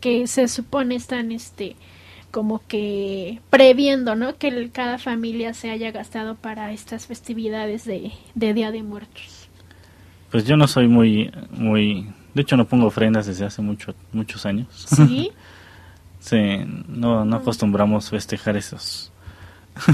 [0.00, 1.76] que se supone están este
[2.30, 4.36] como que previendo, ¿no?
[4.36, 9.48] Que el- cada familia se haya gastado para estas festividades de, de Día de Muertos.
[10.30, 12.06] Pues yo no soy muy, muy...
[12.34, 14.66] De hecho, no pongo ofrendas desde hace mucho, muchos años.
[14.96, 15.30] ¿Sí?
[16.22, 16.36] Sí,
[16.86, 19.10] no, no acostumbramos festejar esos.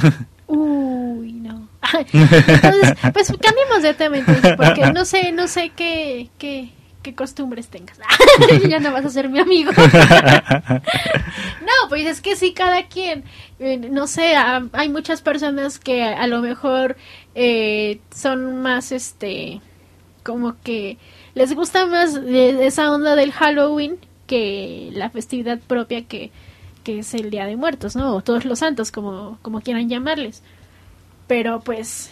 [0.48, 1.68] Uy, no.
[2.12, 6.70] Entonces, pues cambiemos de tema entonces, porque no sé, no sé qué, qué,
[7.06, 7.96] qué costumbres tengas.
[8.68, 9.70] ya no vas a ser mi amigo.
[9.76, 13.22] no, pues es que sí, cada quien,
[13.60, 16.96] eh, no sé, a- hay muchas personas que a lo mejor
[17.36, 19.60] eh, son más, este,
[20.24, 20.98] como que
[21.36, 26.32] les gusta más de esa onda del Halloween que la festividad propia que,
[26.82, 28.16] que es el Día de Muertos, ¿no?
[28.16, 30.42] O todos los santos, como, como quieran llamarles.
[31.28, 32.10] Pero pues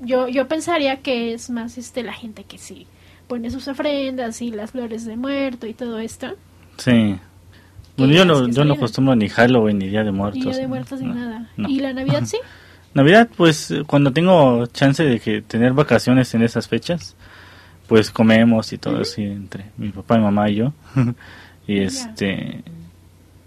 [0.00, 2.86] yo, yo pensaría que es más este la gente que sí
[3.28, 6.34] pone sus ofrendas y las flores de muerto y todo esto.
[6.78, 7.18] Sí.
[7.96, 10.40] Bueno, yo que yo no acostumbro ni Halloween ni Día de Muertos.
[10.40, 11.50] y Día de no, Muertos ni no, nada.
[11.56, 11.68] no.
[11.68, 12.38] ¿Y la Navidad sí?
[12.94, 17.16] Navidad, pues eh, cuando tengo chance de que tener vacaciones en esas fechas,
[17.86, 20.72] pues comemos y todo así entre mi papá, mi mamá y yo.
[21.66, 22.62] y este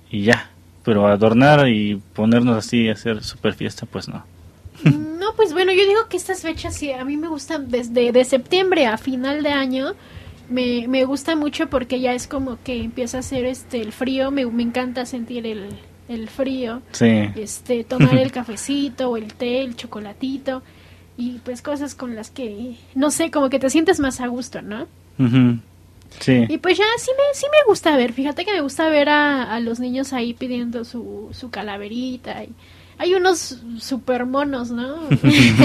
[0.10, 0.50] y ya,
[0.84, 4.26] pero adornar y ponernos así a hacer super fiesta, pues no.
[4.84, 8.26] No, pues bueno, yo digo que estas fechas sí, a mí me gustan desde de
[8.26, 9.94] septiembre a final de año.
[10.50, 14.32] Me, me gusta mucho porque ya es como que empieza a hacer este el frío.
[14.32, 15.70] Me, me encanta sentir el,
[16.10, 16.82] el frío.
[16.92, 17.30] Sí.
[17.36, 20.64] Este, tomar el cafecito o el té, el chocolatito.
[21.18, 24.62] Y pues cosas con las que, no sé, como que te sientes más a gusto,
[24.62, 24.88] ¿no?
[26.20, 26.46] Sí.
[26.50, 29.54] Y pues ya sí me, sí me gusta ver, fíjate que me gusta ver a,
[29.54, 32.44] a los niños ahí pidiendo su, su calaverita.
[32.44, 32.50] Y
[33.02, 34.96] hay unos super monos, ¿no?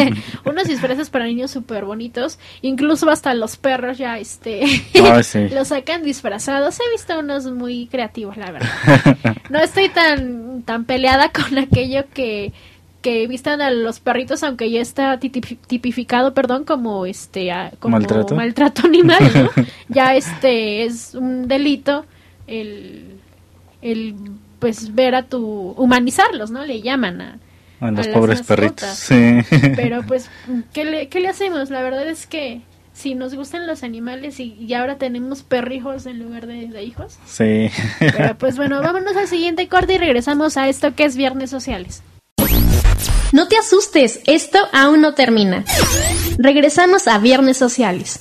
[0.47, 2.39] unos disfraces para niños super bonitos.
[2.63, 4.65] Incluso hasta los perros ya este
[5.05, 5.49] Ah, sí.
[5.51, 6.79] los sacan disfrazados.
[6.81, 9.37] He visto unos muy creativos, la verdad.
[9.51, 12.53] No estoy tan, tan peleada con aquello que
[13.03, 18.35] que vistan a los perritos aunque ya está tipificado perdón como este como Maltrato.
[18.35, 19.51] maltrato animal ¿no?
[19.89, 22.05] ya este es un delito
[22.49, 23.21] el
[23.81, 24.17] el
[24.59, 27.39] pues ver a tu humanizarlos no le llaman a,
[27.81, 28.89] A los a las pobres perritos.
[28.89, 29.39] Sí.
[29.77, 30.31] pero pues
[30.73, 34.55] ¿qué le, qué le hacemos la verdad es que si nos gustan los animales y,
[34.55, 37.71] y ahora tenemos perrijos en lugar de, de hijos sí.
[37.99, 42.03] pero pues bueno vámonos al siguiente corte y regresamos a esto que es viernes sociales
[43.33, 45.65] No te asustes, esto aún no termina.
[46.39, 48.19] Regresamos a Viernes Sociales.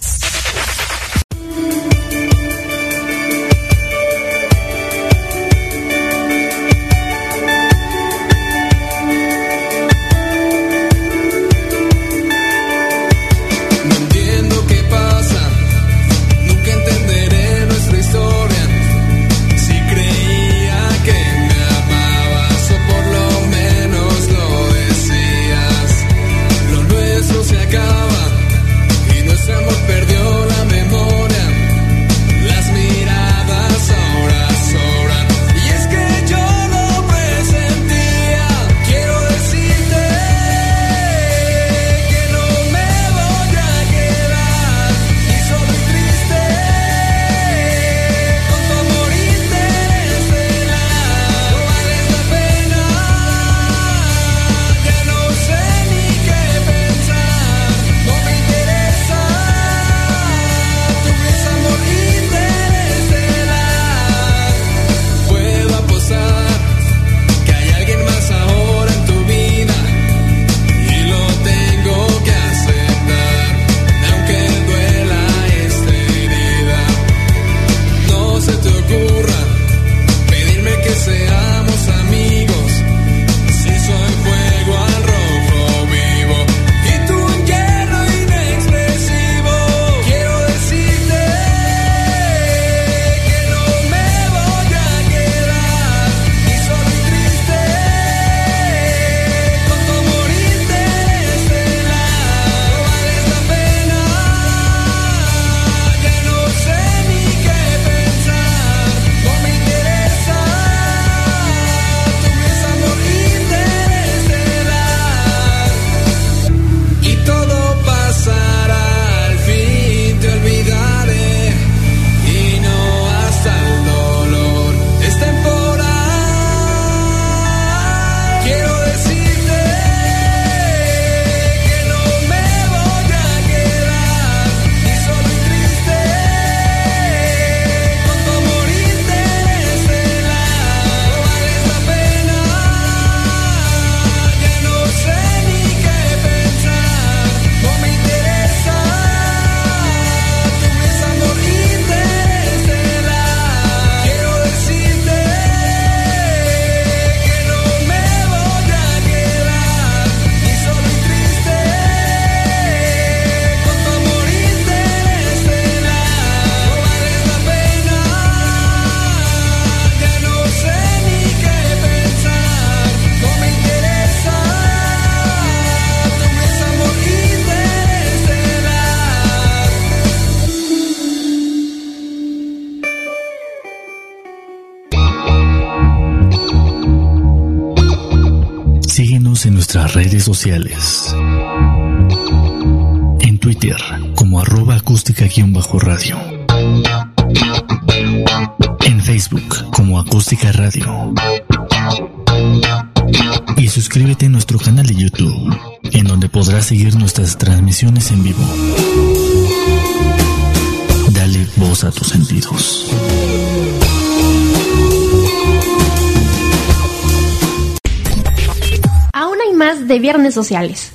[219.86, 220.94] Más de Viernes Sociales.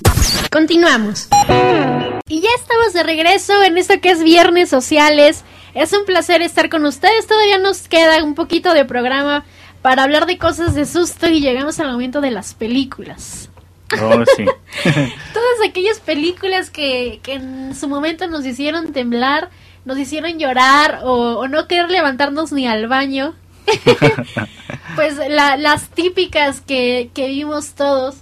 [0.50, 1.28] Continuamos.
[2.28, 5.44] Y ya estamos de regreso en esto que es Viernes Sociales.
[5.74, 7.26] Es un placer estar con ustedes.
[7.28, 9.44] Todavía nos queda un poquito de programa
[9.82, 13.48] para hablar de cosas de susto y llegamos al momento de las películas.
[14.02, 14.44] Oh, sí.
[14.84, 19.50] Todas aquellas películas que, que en su momento nos hicieron temblar,
[19.84, 23.34] nos hicieron llorar o, o no querer levantarnos ni al baño.
[24.96, 28.16] pues la- las típicas que, que vimos todos,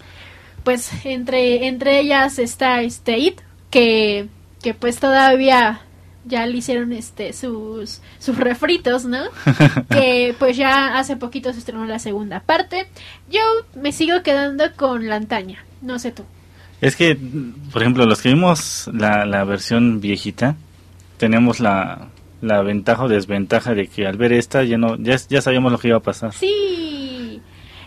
[0.68, 4.28] pues entre, entre ellas está este It, que,
[4.62, 5.81] que pues todavía
[6.26, 9.16] ya le hicieron este sus, sus refritos, ¿no?
[9.88, 12.87] que pues ya hace poquito se estrenó la segunda parte.
[13.31, 13.40] Yo
[13.81, 16.24] me sigo quedando con la antaña, no sé tú.
[16.83, 17.16] Es que,
[17.72, 20.57] por ejemplo, los que vimos la, la versión viejita,
[21.16, 22.09] tenemos la,
[22.42, 25.78] la ventaja o desventaja de que al ver esta ya no ya, ya sabíamos lo
[25.78, 26.35] que iba a pasar.
[26.35, 27.40] Sí.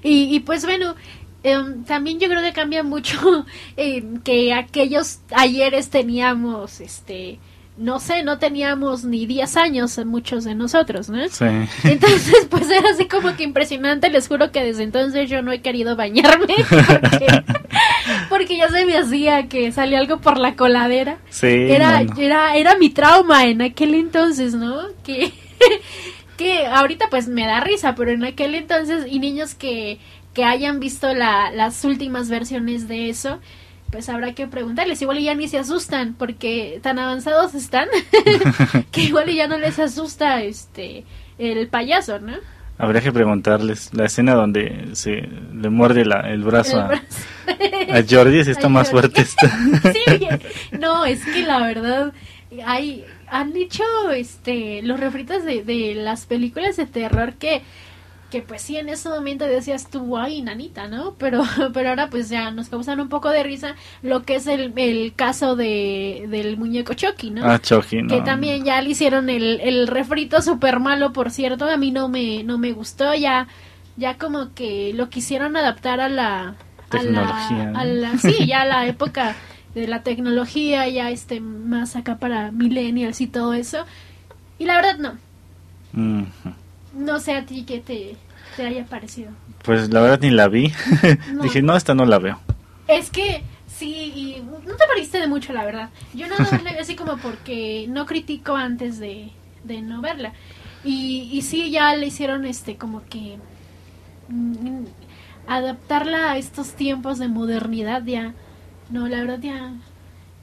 [0.03, 0.95] Y, y pues bueno,
[1.43, 3.45] em, también yo creo que cambia mucho
[3.77, 7.39] em, que aquellos ayeres teníamos, este,
[7.77, 11.27] no sé, no teníamos ni 10 años muchos de nosotros, ¿no?
[11.29, 11.45] Sí.
[11.83, 14.09] Entonces, pues era así como que impresionante.
[14.09, 17.43] Les juro que desde entonces yo no he querido bañarme porque,
[18.29, 21.17] porque ya se me hacía que salía algo por la coladera.
[21.29, 22.21] Sí, Era, no, no.
[22.21, 24.81] era, era mi trauma en aquel entonces, ¿no?
[25.03, 25.31] Que,
[26.37, 29.97] que ahorita pues me da risa, pero en aquel entonces, y niños que,
[30.33, 33.39] que hayan visto la, las últimas versiones de eso,
[33.91, 35.01] pues habrá que preguntarles.
[35.01, 37.89] Igual y ya ni se asustan, porque tan avanzados están,
[38.91, 41.03] que igual y ya no les asusta este
[41.37, 42.33] el payaso, ¿no?
[42.77, 47.05] Habría que preguntarles la escena donde se le muerde la, el brazo El a, brazo.
[47.91, 49.11] a Jordi, si está más Jordi.
[49.11, 49.47] fuerte está.
[49.93, 50.27] Sí,
[50.79, 52.13] no, es que la verdad,
[52.65, 53.83] hay, han hecho
[54.15, 57.61] este, los refritos de, de las películas de terror que,
[58.31, 61.13] que pues sí, en ese momento decías tú, ay, nanita, ¿no?
[61.19, 64.73] Pero, pero ahora pues ya nos causan un poco de risa lo que es el,
[64.75, 67.45] el caso de, del muñeco Chucky, ¿no?
[67.45, 68.07] Ah, Chucky, no.
[68.07, 72.07] que también ya le hicieron el, el refrito súper malo, por cierto, a mí no
[72.09, 73.47] me, no me gustó, ya,
[73.97, 76.39] ya como que lo quisieron adaptar a la...
[76.39, 76.55] a la-
[76.89, 77.79] Tecnología, ¿no?
[77.79, 79.35] a la- sí, ya a la época
[79.75, 83.85] de la tecnología, ya este, más acá para millennials y todo eso.
[84.59, 85.13] Y la verdad no.
[86.93, 88.15] No sé a ti qué te,
[88.55, 89.31] te haya parecido.
[89.63, 90.71] Pues la verdad ni la vi.
[91.33, 91.43] No.
[91.43, 92.39] Dije, no, esta no la veo.
[92.87, 95.89] Es que sí, y no te perdiste de mucho, la verdad.
[96.13, 99.29] Yo nada más la vi así como porque no critico antes de,
[99.63, 100.33] de no verla.
[100.83, 103.37] Y, y sí, ya le hicieron este como que
[104.29, 104.83] mm,
[105.47, 108.33] adaptarla a estos tiempos de modernidad ya.
[108.89, 109.71] No, la verdad ya.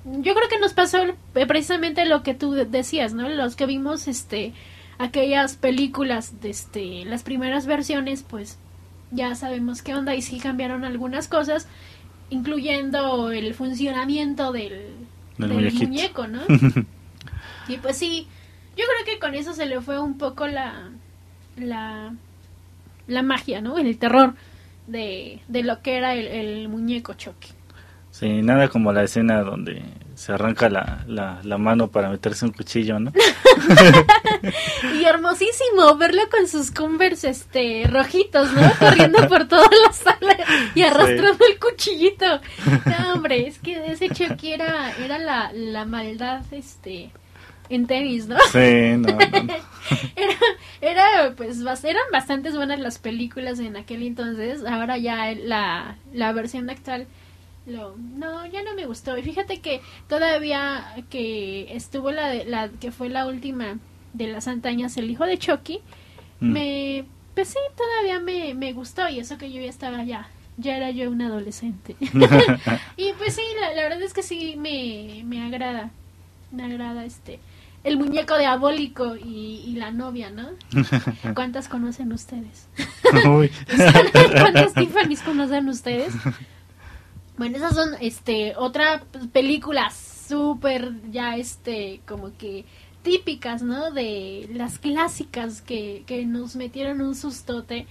[0.05, 3.28] Yo creo que nos pasó eh, precisamente lo que tú de- decías, ¿no?
[3.28, 4.55] Los que vimos este
[4.99, 8.59] aquellas películas de este las primeras versiones, pues
[9.11, 11.66] ya sabemos qué onda y sí cambiaron algunas cosas,
[12.30, 15.07] incluyendo el funcionamiento del,
[15.38, 15.86] Del del muñequito.
[15.86, 16.42] muñeco, ¿no?
[17.68, 18.26] y pues sí,
[18.76, 20.90] yo creo que con eso se le fue un poco la
[21.57, 22.14] la,
[23.07, 23.78] la magia, ¿no?
[23.78, 24.34] El terror
[24.86, 27.49] de, de lo que era el, el muñeco Chucky.
[28.19, 29.81] Sí, nada como la escena donde
[30.16, 33.12] se arranca la, la, la mano para meterse un cuchillo, ¿no?
[35.01, 38.73] Y hermosísimo verlo con sus Converse este rojitos, ¿no?
[38.81, 40.37] Corriendo por toda la sala
[40.75, 42.41] y arrastrando el cuchillito.
[42.87, 47.12] No, hombre, es que ese Chucky era, era la, la maldad este
[47.69, 48.37] en tenis, ¿no?
[48.51, 49.55] Sí, no, no, no.
[50.16, 50.35] Era,
[50.81, 54.64] era pues eran bastantes buenas las películas en aquel entonces.
[54.66, 57.07] Ahora ya la, la versión actual
[57.69, 59.16] lo, no, ya no me gustó.
[59.19, 63.79] Y fíjate que todavía que estuvo la, de, la que fue la última
[64.14, 65.81] de las antañas, el hijo de Chucky,
[66.41, 66.53] Mm.
[66.53, 67.05] me,
[67.35, 69.09] pues sí, todavía me, me gustó.
[69.09, 71.97] Y eso que yo ya estaba ya, ya era yo un adolescente.
[72.97, 75.91] y pues sí, la, la verdad es que sí me, me agrada,
[76.53, 77.41] me agrada este,
[77.83, 80.51] el muñeco diabólico y, y la novia, ¿no?
[81.35, 82.69] ¿Cuántas conocen ustedes?
[84.41, 86.12] ¿Cuántas Tiffany's conocen ustedes?
[87.39, 92.64] Bueno, esas son este otra película súper ya este como que
[93.03, 93.91] típicas, ¿no?
[93.91, 97.86] De las clásicas que, que nos metieron un sustote.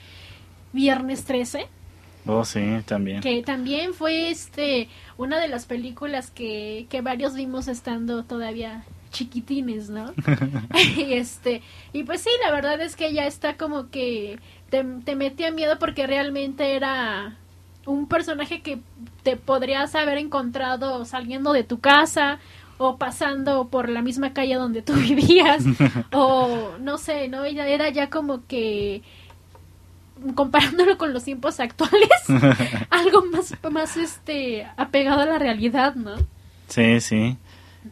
[0.74, 1.66] Viernes 13.
[2.28, 3.22] Oh, sí, también.
[3.22, 9.90] que también fue este una de las películas que, que varios vimos estando todavía chiquitines,
[9.90, 10.14] ¿no?
[10.98, 11.62] y este
[11.94, 14.40] y pues sí, la verdad es que ya está como que
[14.70, 17.38] te, te metía miedo porque realmente era
[17.88, 18.80] un personaje que
[19.24, 22.38] te podrías haber encontrado saliendo de tu casa
[22.78, 25.64] o pasando por la misma calle donde tú vivías
[26.12, 27.44] o no sé, ¿no?
[27.44, 29.02] Ella era ya como que
[30.36, 32.10] comparándolo con los tiempos actuales,
[32.90, 36.16] algo más más este apegado a la realidad, ¿no?
[36.68, 37.38] Sí, sí.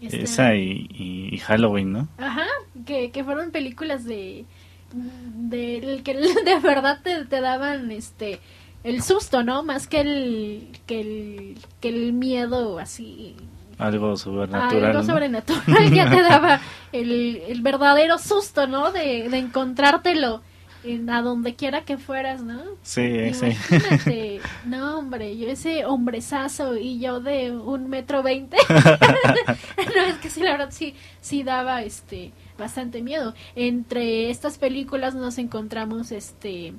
[0.01, 2.07] Este, Esa y, y- y Halloween, ¿no?
[2.17, 2.45] Ajá,
[2.85, 4.45] que, que fueron películas de,
[4.93, 6.13] de que
[6.45, 8.39] de verdad te, te daban este
[8.85, 9.63] el susto, ¿no?
[9.63, 13.35] Más que el que el, que el miedo así
[13.77, 14.85] Algo sobrenatural.
[14.85, 15.05] algo ¿no?
[15.05, 16.61] sobrenatural ya te daba
[16.93, 18.91] el, el verdadero susto, ¿no?
[18.91, 20.41] De, de encontrártelo
[20.83, 22.61] en, a donde quiera que fueras, ¿no?
[22.83, 23.47] Sí, sí.
[23.71, 28.57] Imagínate, no hombre, yo ese hombrezazo y yo de un metro veinte.
[28.69, 33.33] no, es que sí, la verdad sí, sí daba este bastante miedo.
[33.55, 36.73] Entre estas películas nos encontramos este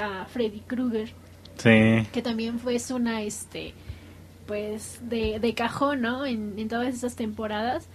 [0.00, 1.12] a Freddy Krueger,
[1.58, 3.74] Sí, que también fue una este
[4.46, 6.24] pues de, de cajón, ¿no?
[6.24, 7.88] En, en todas esas temporadas.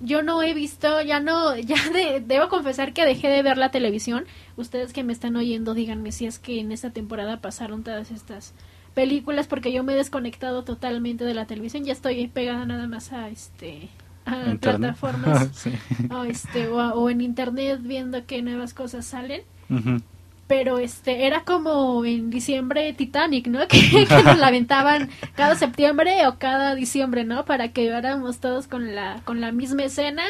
[0.00, 3.70] Yo no he visto, ya no, ya de- debo confesar que dejé de ver la
[3.70, 4.24] televisión.
[4.56, 8.54] Ustedes que me están oyendo, díganme si es que en esta temporada pasaron todas estas
[8.94, 11.84] películas, porque yo me he desconectado totalmente de la televisión.
[11.84, 13.88] Ya estoy pegada nada más a este
[14.26, 15.72] a plataformas Sí.
[16.10, 20.02] o, este, o, o en internet viendo qué nuevas cosas salen Ujú.
[20.50, 23.60] Pero este era como en diciembre Titanic, ¿no?
[23.68, 27.44] Que, que nos la aventaban cada septiembre o cada diciembre, ¿no?
[27.44, 30.24] Para que viéramos todos con la con la misma escena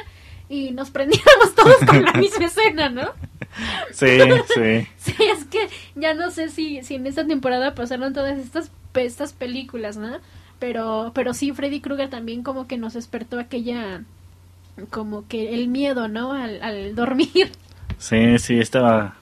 [0.50, 3.08] y nos prendiéramos todos con la misma escena, ¿no?
[3.92, 4.18] Sí,
[4.54, 4.86] sí.
[4.98, 9.32] Sí, es que ya no sé si, si en esta temporada pasaron todas estas estas
[9.32, 10.18] películas, ¿no?
[10.58, 14.02] Pero pero sí Freddy Krueger también como que nos despertó aquella
[14.90, 16.34] como que el miedo, ¿no?
[16.34, 17.52] Al, al dormir.
[17.96, 19.16] Sí, sí, estaba,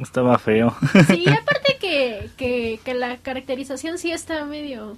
[0.00, 0.74] estaba feo.
[1.06, 4.96] Sí, aparte que, que, que la caracterización sí está medio,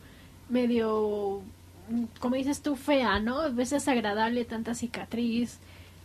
[0.49, 1.43] medio,
[2.19, 3.41] como dices tú, fea, ¿no?
[3.41, 5.59] A veces agradable, tanta cicatriz,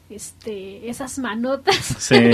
[0.09, 1.75] este, esas manotas.
[1.99, 2.15] Sí.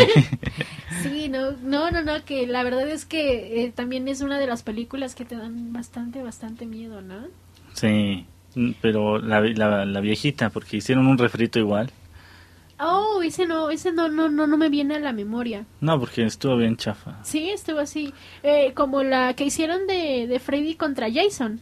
[1.01, 4.45] Sí, no, no, no, no, que la verdad es que eh, también es una de
[4.45, 7.27] las películas que te dan bastante, bastante miedo, ¿no?
[7.73, 8.25] Sí,
[8.79, 11.91] pero la, la, la viejita, porque hicieron un refrito igual.
[12.79, 15.65] Oh, ese no, ese no, no, no, no me viene a la memoria.
[15.79, 17.17] No, porque estuvo bien chafa.
[17.23, 21.61] Sí, estuvo así, eh, como la que hicieron de, de Freddy contra Jason.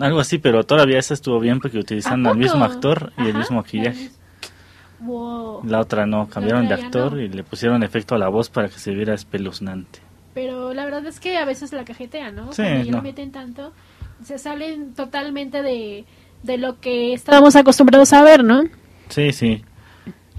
[0.00, 3.34] Algo así, pero todavía esa estuvo bien porque utilizan ¿A al mismo actor y el
[3.34, 4.10] mismo maquillaje.
[5.00, 5.62] Wow.
[5.64, 7.20] La otra no, cambiaron de otra actor no.
[7.20, 9.98] y le pusieron efecto a la voz para que se viera espeluznante.
[10.34, 12.52] Pero la verdad es que a veces la cajetean, ¿no?
[12.52, 13.02] Sí, Cuando ya no.
[13.02, 13.72] meten tanto,
[14.22, 16.04] se salen totalmente de,
[16.42, 18.62] de lo que estábamos acostumbrados a ver, ¿no?
[19.08, 19.62] Sí, sí.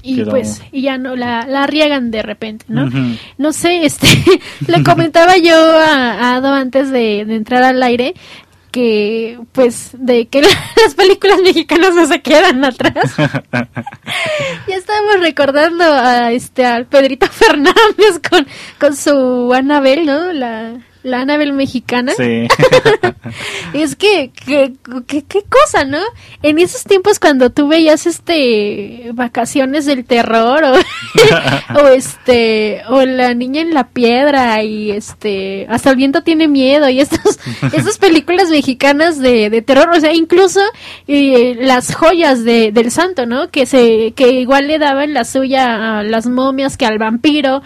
[0.06, 2.90] Y Quedó- pues, y ya no, la, la riegan de repente, ¿no?
[3.38, 4.08] No sé, este,
[4.68, 8.14] le comentaba yo a, a Ado antes de, de entrar al aire
[8.72, 10.42] que, pues, de que
[10.84, 13.14] las películas mexicanas no se quedan atrás.
[14.68, 18.46] ya estábamos recordando a este, al Pedrito Fernández con,
[18.80, 20.34] con su Anabel, ¿no?
[20.34, 20.74] La,
[21.04, 22.14] la Anabel mexicana.
[22.18, 22.48] Sí.
[23.74, 26.00] Es que, qué cosa, ¿no?
[26.44, 30.74] En esos tiempos cuando tú veías este vacaciones del terror o,
[31.82, 36.90] o este o la niña en la piedra y este hasta el viento tiene miedo
[36.90, 37.40] y estas
[37.74, 40.60] estas películas mexicanas de, de terror, o sea, incluso
[41.08, 43.50] eh, las joyas de, del santo, ¿no?
[43.50, 47.62] Que se que igual le daban la suya a las momias que al vampiro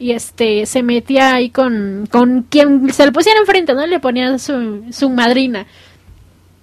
[0.00, 3.86] y este se metía ahí con, con quien se le pusiera enfrente, ¿no?
[3.86, 5.66] Le ponía su, su madrina.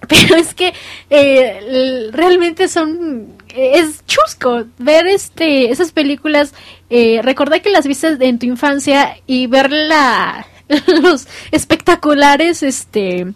[0.08, 0.74] Pero es que
[1.08, 6.52] eh, realmente son es chusco ver este esas películas
[6.90, 10.46] eh, recordar que las viste en tu infancia y ver la,
[11.02, 13.26] los espectaculares este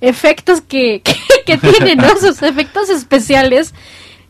[0.00, 2.16] efectos que, que, que tienen ¿no?
[2.16, 3.74] sus efectos especiales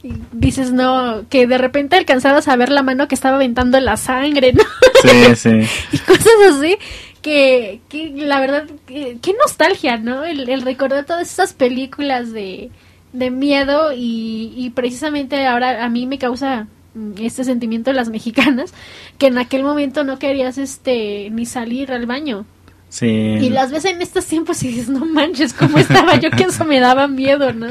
[0.02, 3.96] y dices no que de repente alcanzabas a ver la mano que estaba aventando la
[3.96, 4.64] sangre no
[5.02, 5.50] Sí, sí.
[5.92, 6.76] y cosas así
[7.22, 10.24] que, que la verdad, que- qué nostalgia, ¿no?
[10.24, 12.70] El, el recordar todas esas películas de,
[13.12, 18.08] de miedo y, y precisamente ahora a mí me causa mm, este sentimiento de las
[18.08, 18.74] mexicanas
[19.18, 22.44] que en aquel momento no querías este ni salir al baño
[22.88, 23.06] Sí.
[23.06, 26.64] y las ves en estos tiempos y dices no manches cómo estaba yo que eso
[26.66, 27.68] me daba miedo no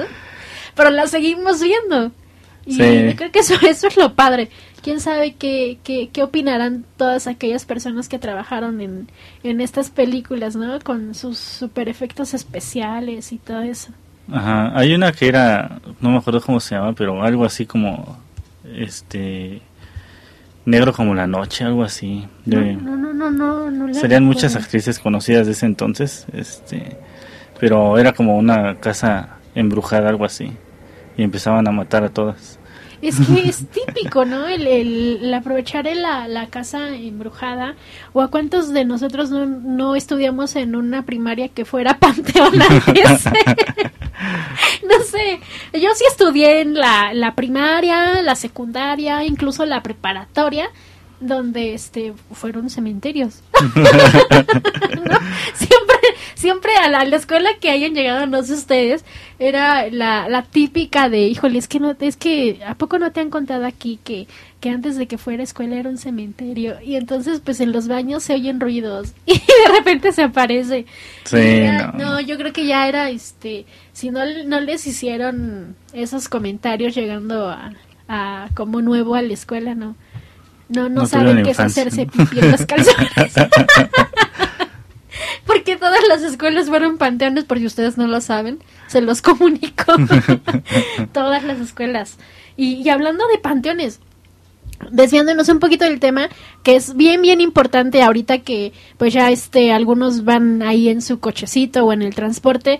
[0.76, 2.12] pero las seguimos viendo
[2.66, 3.16] y Sí.
[3.16, 4.50] creo que eso eso es lo padre
[4.84, 9.08] quién sabe qué, qué, qué opinarán todas aquellas personas que trabajaron en,
[9.44, 10.80] en estas películas, ¿no?
[10.80, 13.92] Con sus super efectos especiales y todo eso.
[14.32, 18.18] Ajá, hay una que era, no me acuerdo cómo se llama, pero algo así como,
[18.76, 19.62] este,
[20.66, 22.26] negro como la noche, algo así.
[22.46, 26.98] De- No, no, no, no, serían muchas actrices conocidas de ese entonces, este,
[27.60, 30.52] pero era como una casa embrujada, algo así,
[31.18, 32.58] y empezaban a matar a todas.
[33.02, 34.48] Es que es típico, ¿no?
[34.48, 37.74] El, el, el aprovechar el- la, la casa embrujada.
[38.14, 43.26] ¿O a cuántos de nosotros no, no estudiamos en una primaria que fuera panteón antes?
[44.88, 45.40] no sé.
[45.74, 50.68] Yo sí estudié en la, la primaria, la secundaria, incluso la preparatoria,
[51.20, 53.42] donde este fueron cementerios.
[53.76, 55.18] ¿No?
[55.56, 55.91] Siempre,
[56.36, 59.06] siempre a la, a la escuela que hayan llegado, no sé ustedes,
[59.40, 63.20] era la, la típica de, híjole, es que no, es que, ¿a poco no te
[63.20, 64.28] han contado aquí que,
[64.60, 66.80] que antes de que fuera escuela era un cementerio?
[66.82, 70.86] Y entonces, pues en los baños se oyen ruidos y de repente se aparece.
[71.26, 71.92] Sí, no.
[71.94, 77.50] no, yo creo que ya era, este, si no, no les hicieron esos comentarios llegando
[77.50, 77.74] a,
[78.08, 79.96] a como nuevo a la escuela, no.
[80.72, 83.34] No, no, No saben qué es hacerse pipí en los calzones.
[85.46, 89.94] Porque todas las escuelas fueron panteones, por si ustedes no lo saben, se los comunico.
[91.14, 92.18] todas las escuelas.
[92.58, 94.00] Y, y hablando de panteones,
[94.90, 96.30] desviándonos un poquito del tema,
[96.64, 101.20] que es bien, bien importante ahorita que pues ya este, algunos van ahí en su
[101.20, 102.80] cochecito o en el transporte,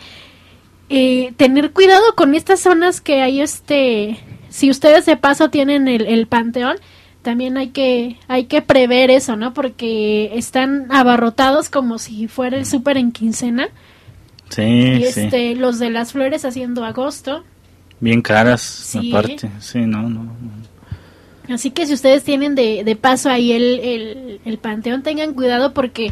[0.90, 6.06] eh, tener cuidado con estas zonas que hay este, si ustedes de paso tienen el,
[6.06, 6.78] el panteón,
[7.22, 9.54] también hay que, hay que prever eso, ¿no?
[9.54, 13.70] Porque están abarrotados como si fuera el súper en quincena.
[14.50, 17.44] Sí, y sí, este, los de las flores haciendo agosto.
[18.00, 19.10] bien caras Sí.
[19.10, 20.34] aparte, sí, no, no, no.
[21.54, 25.74] Así que si ustedes tienen de, de paso ahí el, el, el panteón, tengan cuidado
[25.74, 26.12] porque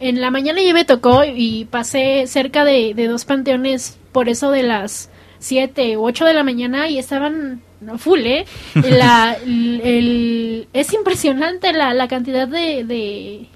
[0.00, 4.50] en la mañana ya me tocó y pasé cerca de, de dos panteones por eso
[4.50, 7.62] de las 7 u 8 de la mañana y estaban
[7.98, 8.44] full, ¿eh?
[8.74, 13.46] La, el, el- es impresionante la, la cantidad de, de,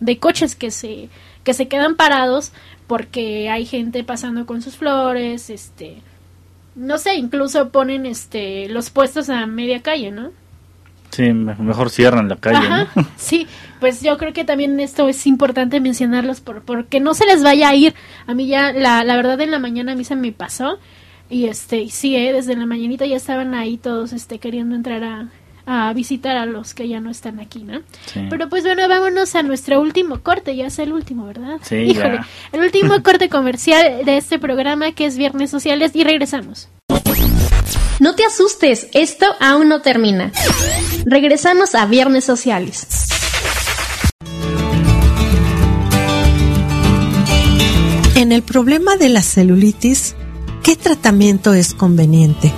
[0.00, 1.08] de coches que se,
[1.44, 2.52] que se quedan parados
[2.86, 5.96] porque hay gente pasando con sus flores, este...
[6.76, 10.32] No sé, incluso ponen este los puestos a media calle, ¿no?
[11.10, 13.06] Sí, me- mejor cierran la calle, Ajá, ¿no?
[13.16, 13.46] sí,
[13.78, 17.68] pues yo creo que también esto es importante mencionarlos por, porque no se les vaya
[17.68, 17.94] a ir.
[18.26, 20.80] A mí ya, la, la verdad en la mañana a mí se me pasó
[21.30, 25.02] y este, y sí, eh, desde la mañanita ya estaban ahí todos este, queriendo entrar
[25.04, 25.28] a,
[25.66, 27.80] a visitar a los que ya no están aquí, ¿no?
[28.06, 28.20] Sí.
[28.28, 31.58] Pero pues bueno, vámonos a nuestro último corte, ya es el último, ¿verdad?
[31.62, 32.26] Sí, Híjole, ya.
[32.52, 36.68] el último corte comercial de este programa que es Viernes Sociales y regresamos.
[38.00, 40.32] No te asustes, esto aún no termina.
[41.06, 42.86] Regresamos a Viernes Sociales.
[48.16, 50.14] En el problema de la celulitis,
[50.64, 52.52] ¿qué tratamiento es conveniente?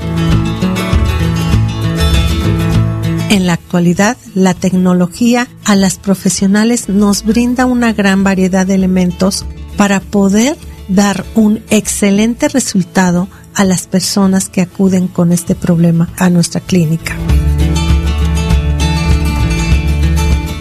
[3.28, 9.44] En la actualidad, la tecnología a las profesionales nos brinda una gran variedad de elementos
[9.76, 10.57] para poder
[10.88, 17.16] dar un excelente resultado a las personas que acuden con este problema a nuestra clínica.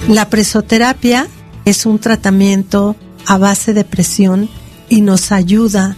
[0.09, 1.27] La presoterapia
[1.65, 2.95] es un tratamiento
[3.27, 4.49] a base de presión
[4.89, 5.97] y nos ayuda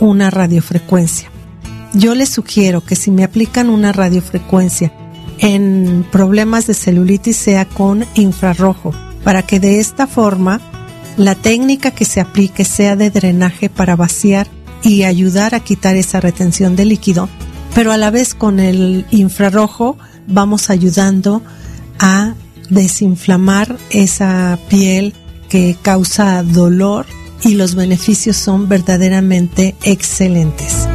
[0.00, 1.30] una radiofrecuencia.
[1.92, 4.92] Yo les sugiero que si me aplican una radiofrecuencia
[5.38, 8.92] en problemas de celulitis sea con infrarrojo,
[9.24, 10.60] para que de esta forma
[11.16, 14.46] la técnica que se aplique sea de drenaje para vaciar
[14.82, 17.28] y ayudar a quitar esa retención de líquido,
[17.74, 21.42] pero a la vez con el infrarrojo vamos ayudando
[21.98, 22.34] a
[22.70, 25.14] desinflamar esa piel
[25.48, 27.06] que causa dolor
[27.42, 30.86] y los beneficios son verdaderamente excelentes.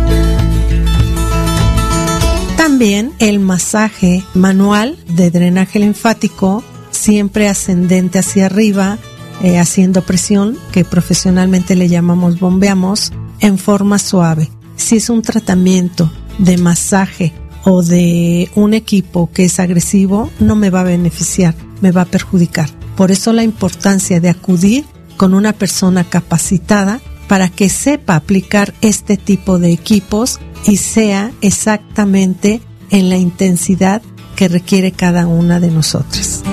[2.57, 8.97] También el masaje manual de drenaje linfático, siempre ascendente hacia arriba,
[9.43, 14.49] eh, haciendo presión, que profesionalmente le llamamos bombeamos, en forma suave.
[14.75, 17.33] Si es un tratamiento de masaje
[17.63, 22.05] o de un equipo que es agresivo no me va a beneficiar, me va a
[22.05, 22.69] perjudicar.
[22.95, 24.85] Por eso la importancia de acudir
[25.17, 32.61] con una persona capacitada para que sepa aplicar este tipo de equipos y sea exactamente
[32.91, 34.01] en la intensidad
[34.35, 36.43] que requiere cada una de nosotras.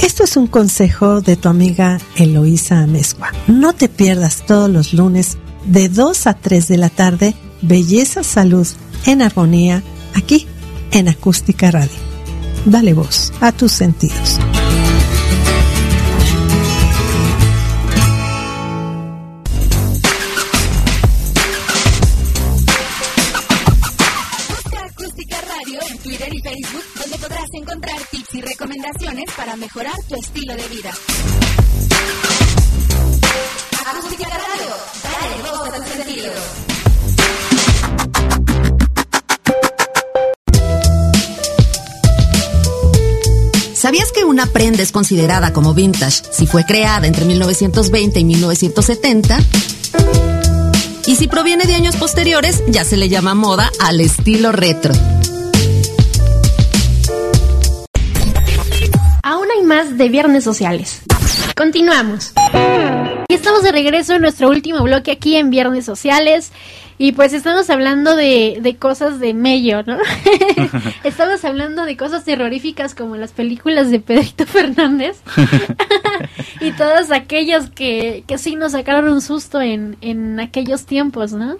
[0.00, 3.32] Esto es un consejo de tu amiga Eloísa Amezcua.
[3.46, 8.66] No te pierdas todos los lunes de 2 a 3 de la tarde Belleza Salud
[9.06, 9.82] en Armonía
[10.14, 10.46] aquí
[10.90, 11.98] en Acústica Radio.
[12.66, 14.38] Dale voz a tus sentidos.
[28.10, 30.90] Tips y recomendaciones para mejorar tu estilo de vida.
[33.86, 36.34] Acústica Radio, dale voz a sentidos.
[43.74, 49.38] ¿Sabías que una prenda es considerada como vintage si fue creada entre 1920 y 1970?
[51.06, 54.94] Y si proviene de años posteriores, ya se le llama moda al estilo retro.
[59.72, 61.00] Más de Viernes Sociales.
[61.56, 62.34] Continuamos.
[63.26, 66.52] Y estamos de regreso en nuestro último bloque aquí en Viernes Sociales.
[66.98, 69.96] Y pues estamos hablando de, de cosas de mello, ¿no?
[71.04, 75.22] estamos hablando de cosas terroríficas como las películas de Pedrito Fernández.
[76.60, 81.56] y todas aquellas que, que sí nos sacaron un susto en, en aquellos tiempos, ¿no?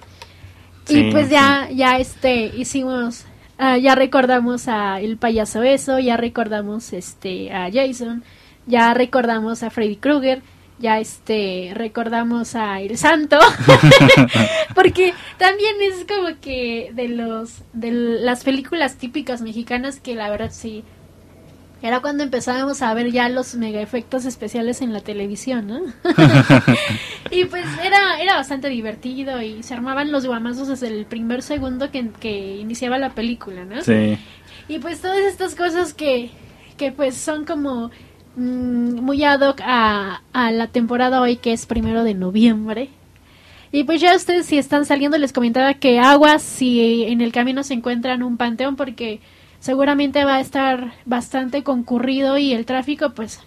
[0.87, 3.25] y pues ya, ya este, hicimos
[3.65, 8.25] Ah, ya recordamos a el payaso eso, ya recordamos este a Jason,
[8.67, 10.43] ya recordamos a Freddy Krueger,
[10.81, 13.39] ya este recordamos a El Santo,
[14.75, 20.51] porque también es como que de los de las películas típicas mexicanas que la verdad
[20.51, 20.83] sí
[21.83, 25.81] era cuando empezábamos a ver ya los mega efectos especiales en la televisión, ¿no?
[27.31, 31.91] y pues era, era bastante divertido y se armaban los guamazos desde el primer segundo
[31.91, 33.83] que, que iniciaba la película, ¿no?
[33.83, 34.17] Sí.
[34.69, 36.31] Y pues todas estas cosas que,
[36.77, 37.91] que pues son como
[38.37, 42.91] mm, muy ad hoc a, a la temporada hoy que es primero de noviembre.
[43.73, 47.65] Y pues ya ustedes si están saliendo les comentaba que aguas si en el camino
[47.65, 49.21] se encuentran un panteón porque
[49.63, 53.39] seguramente va a estar bastante concurrido y el tráfico, pues,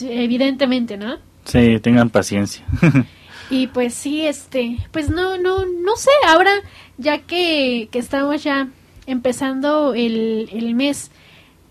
[0.00, 1.18] evidentemente, ¿no?
[1.44, 2.64] Sí, tengan paciencia.
[3.50, 6.50] y pues sí, este, pues no, no, no sé, ahora
[6.98, 8.68] ya que, que estamos ya
[9.06, 11.12] empezando el, el mes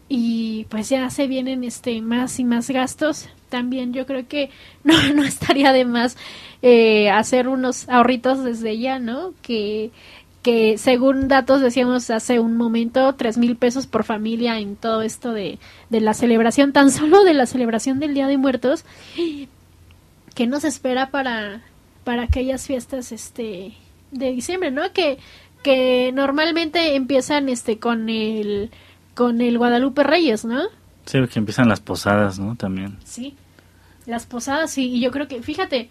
[0.07, 4.49] y pues ya se vienen este más y más gastos, también yo creo que
[4.85, 6.15] no, no estaría de más
[6.61, 9.33] eh, hacer unos ahorritos desde ya, ¿no?
[9.41, 9.91] Que
[10.41, 15.33] que según datos decíamos hace un momento, tres mil pesos por familia en todo esto
[15.33, 18.83] de, de la celebración, tan solo de la celebración del Día de Muertos,
[20.33, 21.61] que nos espera para,
[22.03, 23.73] para aquellas fiestas este
[24.11, 24.91] de diciembre, ¿no?
[24.93, 25.19] Que,
[25.63, 28.71] que normalmente empiezan este con el
[29.13, 30.63] con el Guadalupe Reyes, ¿no?
[31.05, 32.55] Sí, que empiezan las posadas, ¿no?
[32.55, 32.97] También.
[33.03, 33.35] Sí,
[34.05, 35.89] las posadas, sí, y yo creo que, fíjate,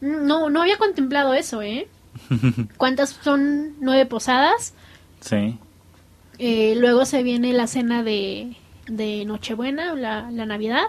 [0.00, 1.88] no, no había contemplado eso, ¿eh?
[2.76, 3.74] ¿Cuántas son?
[3.80, 4.74] Nueve posadas.
[5.20, 5.58] Sí.
[6.38, 8.56] Eh, luego se viene la cena de,
[8.86, 10.84] de Nochebuena, la, la Navidad.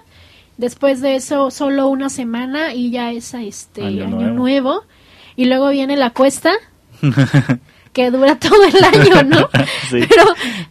[0.57, 4.83] Después de eso, solo una semana y ya es este año, nuevo.
[5.35, 6.53] Y luego viene la cuesta.
[7.93, 9.49] que dura todo el año, ¿no?
[9.91, 10.23] Pero,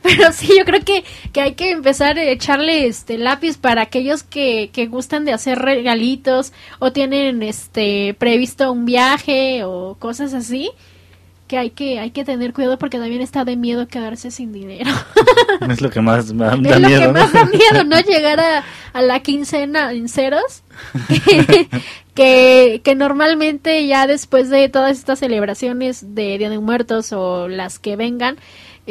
[0.02, 4.22] pero sí, yo creo que, que hay que empezar a echarle este lápiz para aquellos
[4.22, 10.70] que, que gustan de hacer regalitos o tienen este previsto un viaje o cosas así
[11.50, 14.88] que hay que hay que tener cuidado porque también está de miedo quedarse sin dinero.
[15.68, 16.76] es lo que más da, miedo.
[16.76, 17.98] Es lo que más da miedo, ¿no?
[18.08, 20.62] Llegar a, a la quincena en ceros.
[22.14, 27.80] que, que normalmente ya después de todas estas celebraciones de Día de Muertos o las
[27.80, 28.36] que vengan,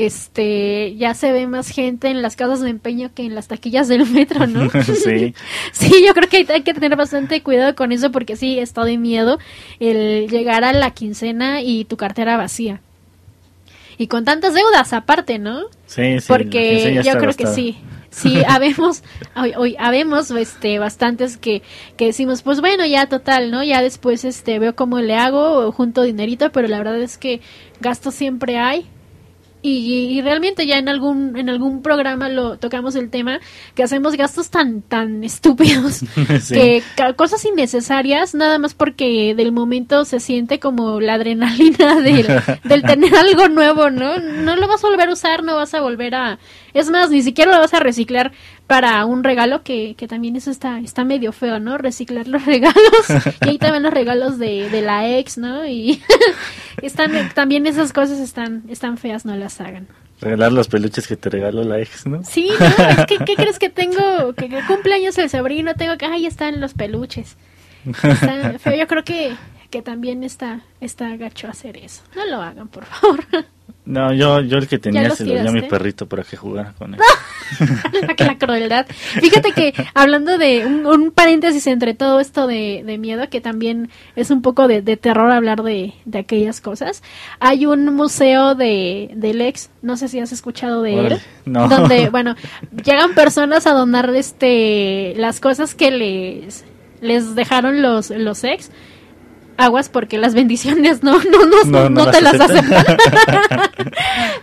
[0.06, 3.88] este ya se ve más gente en las casas de empeño que en las taquillas
[3.88, 4.70] del metro, ¿no?
[4.84, 5.34] sí.
[5.72, 8.98] sí, yo creo que hay que tener bastante cuidado con eso porque sí, está de
[8.98, 9.40] miedo
[9.80, 12.82] el llegar a la quincena y tu cartera vacía.
[13.98, 15.64] Y con tantas deudas aparte, ¿no?
[15.86, 16.26] Sí, sí.
[16.28, 17.78] Porque yo creo que sí.
[18.12, 19.04] Sí, habemos,
[19.36, 21.62] hoy, hoy habemos este bastantes que,
[21.98, 23.64] que decimos, pues bueno, ya total, ¿no?
[23.64, 27.42] Ya después este veo cómo le hago, junto dinerito, pero la verdad es que
[27.82, 28.88] gasto siempre hay
[29.62, 33.42] Y, y realmente ya en algún en algún programa lo tocamos el tema
[33.76, 36.00] que hacemos gastos tan tan estúpidos
[36.42, 36.56] Sí.
[36.56, 36.84] que
[37.18, 42.28] cosas innecesarias nada más porque del momento se siente como la adrenalina del,
[42.64, 45.82] del tener algo nuevo no no lo vas a volver a usar no vas a
[45.82, 46.40] volver a
[46.74, 48.32] es más ni siquiera lo vas a reciclar
[48.70, 52.76] para un regalo que, que también eso está está medio feo no reciclar los regalos
[53.42, 56.04] y ahí también los regalos de, de la ex no y
[56.84, 59.88] están también esas cosas están están feas no las hagan
[60.22, 62.22] Regalar los peluches que te regaló la ex, ¿no?
[62.26, 64.34] Sí, no, es que, ¿qué crees que tengo?
[64.34, 67.38] Que, que cumpleaños el sobrino, tengo que, ahí están los peluches.
[68.04, 69.34] Está feo, yo creo que,
[69.70, 72.02] que también está, está gacho hacer eso.
[72.18, 73.24] No lo hagan, por favor.
[73.90, 76.76] No, yo, yo el que tenía se lo dio a mi perrito para que jugara
[76.78, 77.00] con él.
[78.20, 78.86] la, la crueldad.
[78.88, 83.90] Fíjate que hablando de un, un paréntesis entre todo esto de, de miedo, que también
[84.16, 87.02] es un poco de, de terror hablar de, de aquellas cosas,
[87.40, 91.68] hay un museo de del ex, no sé si has escuchado de él, no.
[91.68, 92.36] donde, bueno,
[92.86, 96.64] llegan personas a donar este las cosas que les
[97.02, 98.70] les dejaron los los ex.
[99.60, 102.86] Aguas porque las bendiciones no no no, No, te las aceptan.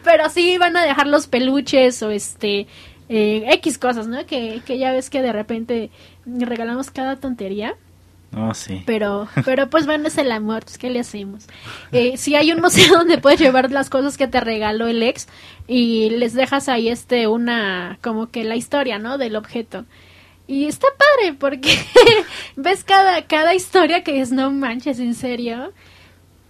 [0.05, 2.67] Pero sí van a dejar los peluches o este
[3.09, 4.27] eh, X cosas, ¿no?
[4.27, 5.91] Que, que ya ves que de repente
[6.27, 7.77] regalamos cada tontería.
[8.33, 8.83] No, sí.
[8.85, 11.47] Pero, pero pues bueno, es el amor, pues, ¿qué le hacemos?
[11.93, 15.29] Eh, sí hay un museo donde puedes llevar las cosas que te regaló el ex
[15.67, 19.17] y les dejas ahí este una, como que la historia, ¿no?
[19.17, 19.85] Del objeto.
[20.47, 21.77] Y está padre porque
[22.57, 25.73] ves cada, cada historia que es, no manches, en serio.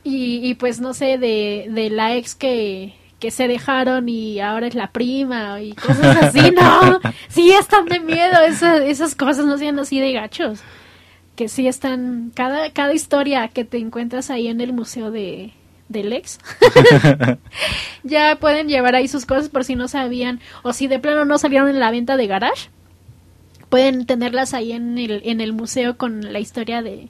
[0.05, 4.67] Y, y pues no sé, de, de la ex que, que se dejaron y ahora
[4.67, 7.01] es la prima y cosas así, no.
[7.29, 10.61] Sí están de miedo, esas, esas cosas no sean así de gachos
[11.37, 15.53] que sí están cada cada historia que te encuentras ahí en el museo de
[15.89, 16.41] del ex
[18.03, 21.39] ya pueden llevar ahí sus cosas por si no sabían o si de plano no
[21.39, 22.71] salieron en la venta de garage
[23.77, 27.09] pueden tenerlas ahí en el en el museo con la historia de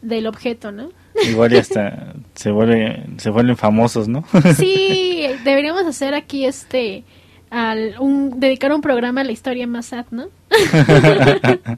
[0.00, 0.88] del objeto no
[1.28, 4.24] Igual y hasta se vuelve, se vuelven famosos, ¿no?
[4.56, 7.04] sí deberíamos hacer aquí este
[7.50, 10.28] al un dedicar un programa a la historia más sad no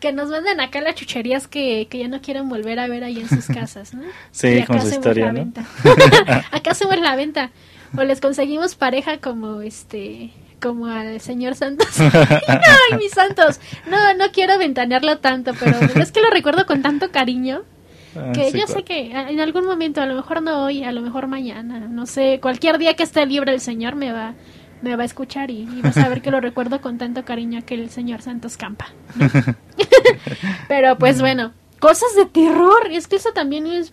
[0.00, 3.20] que nos manden acá las chucherías que, que ya no quieren volver a ver ahí
[3.20, 4.02] en sus casas, ¿no?
[4.32, 5.38] Sí, con su historia, la ¿no?
[5.38, 5.64] venta.
[6.52, 7.52] acá hacemos la venta.
[7.96, 10.30] O les conseguimos pareja como este
[10.60, 11.88] como al señor Santos.
[12.00, 13.60] Ay, mis santos.
[13.88, 17.62] No, no quiero ventanearlo tanto, pero es que lo recuerdo con tanto cariño
[18.16, 18.80] Ah, que sí, yo claro.
[18.80, 22.06] sé que en algún momento, a lo mejor no hoy, a lo mejor mañana, no
[22.06, 24.34] sé, cualquier día que esté libre el señor me va
[24.82, 27.60] me va a escuchar y, y vas a ver que lo recuerdo con tanto cariño
[27.66, 28.86] que el señor Santos Campa.
[29.14, 29.28] ¿no?
[30.68, 33.92] Pero pues bueno, cosas de terror, es que eso también es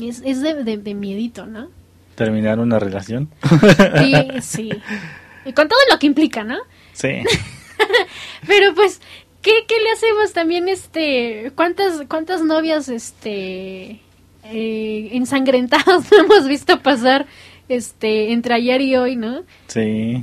[0.00, 1.68] es, es de, de, de miedito, ¿no?
[2.16, 3.30] Terminar una relación.
[4.04, 4.70] Y sí.
[5.48, 6.58] Y con todo lo que implica, ¿no?
[6.92, 7.08] Sí.
[8.46, 9.00] Pero pues,
[9.42, 14.00] ¿qué, qué le hacemos también, este, cuántas, cuántas novias, este,
[14.44, 17.26] eh, ensangrentadas hemos visto pasar,
[17.68, 19.42] este, entre ayer y hoy, ¿no?
[19.68, 20.22] Sí.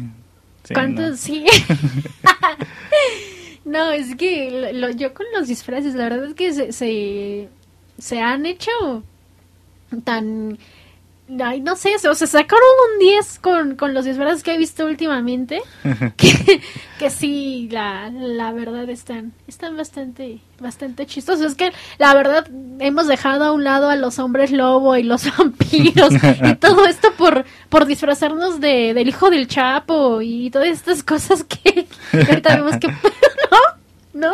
[0.63, 1.11] sí, ¿Cuántos?
[1.11, 1.17] no.
[1.17, 1.45] Sí.
[3.65, 7.49] no, es que lo- yo con los disfraces, la verdad es que se, se,
[7.97, 8.71] se han hecho
[10.03, 10.57] tan...
[11.43, 14.85] Ay, no sé, o se sacaron un 10 con, con los disfraces que he visto
[14.85, 15.59] últimamente.
[16.17, 16.61] que,
[16.99, 21.53] que sí, la, la verdad están, están bastante, bastante chistosos.
[21.53, 22.47] Es que la verdad
[22.79, 26.13] hemos dejado a un lado a los hombres lobo y los vampiros
[26.43, 31.43] y todo esto por, por disfrazarnos de, del hijo del Chapo y todas estas cosas
[31.43, 32.87] que, que ahorita vemos que
[33.51, 34.33] no, no.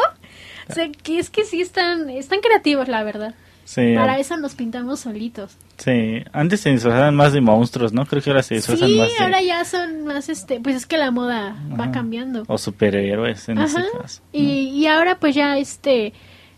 [0.69, 3.33] O sea, que es que sí están, están creativos, la verdad.
[3.63, 5.55] Sí, Para eso nos pintamos solitos.
[5.77, 6.23] sí.
[6.33, 8.05] Antes se disfrazaban más de monstruos, ¿no?
[8.05, 9.23] Creo que ahora se disfrazan Sí, más de...
[9.23, 12.43] ahora ya son más, este, pues es que la moda va cambiando.
[12.47, 13.83] O superhéroes, en Ajá.
[14.01, 14.21] caso.
[14.33, 16.13] Y, y ahora pues ya este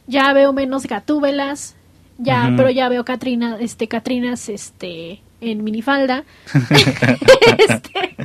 [0.07, 1.75] ya veo menos gatúbelas,
[2.17, 6.23] ya pero ya veo Catrina, este Catrinas este en minifalda.
[7.57, 8.15] Este,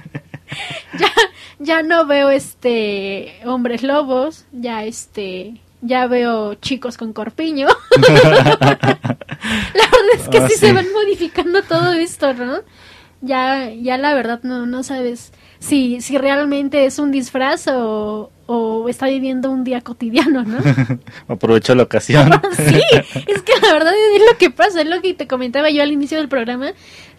[0.98, 1.10] ya
[1.58, 7.68] ya no veo este hombres lobos, ya este ya veo chicos con corpiño.
[8.08, 10.60] la verdad es que Ah, sí, sí.
[10.60, 12.60] se van modificando todo esto, ¿no?
[13.20, 18.88] Ya ya la verdad no no sabes si si realmente es un disfraz o, o
[18.88, 20.58] está viviendo un día cotidiano, ¿no?
[21.28, 22.30] Aprovechó la ocasión.
[22.56, 22.80] sí,
[23.26, 25.90] es que la verdad es lo que pasa, es lo que te comentaba yo al
[25.90, 26.70] inicio del programa,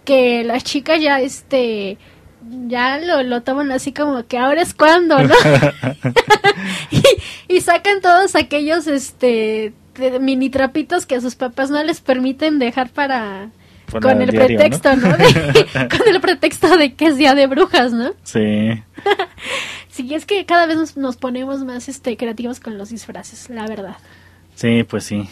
[0.05, 1.97] que las chicas ya, este,
[2.67, 5.33] ya lo, lo toman así como que ahora es cuando, ¿no?
[6.91, 7.03] y,
[7.47, 12.59] y sacan todos aquellos, este, de- mini trapitos que a sus papás no les permiten
[12.59, 13.49] dejar para,
[14.01, 15.09] con el pretexto, ¿no?
[15.73, 18.13] con el pretexto de que es día de brujas, ¿no?
[18.23, 18.71] Sí.
[19.89, 23.97] sí, es que cada vez nos, ponemos más este creativos con los disfraces, la verdad.
[24.55, 25.29] Sí, pues sí.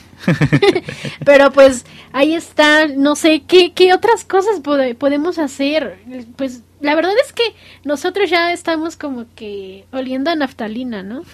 [1.25, 4.61] Pero pues ahí está, no sé, ¿qué, qué otras cosas
[4.97, 5.99] podemos hacer?
[6.37, 7.43] Pues la verdad es que
[7.83, 11.23] nosotros ya estamos como que oliendo a naftalina, ¿no?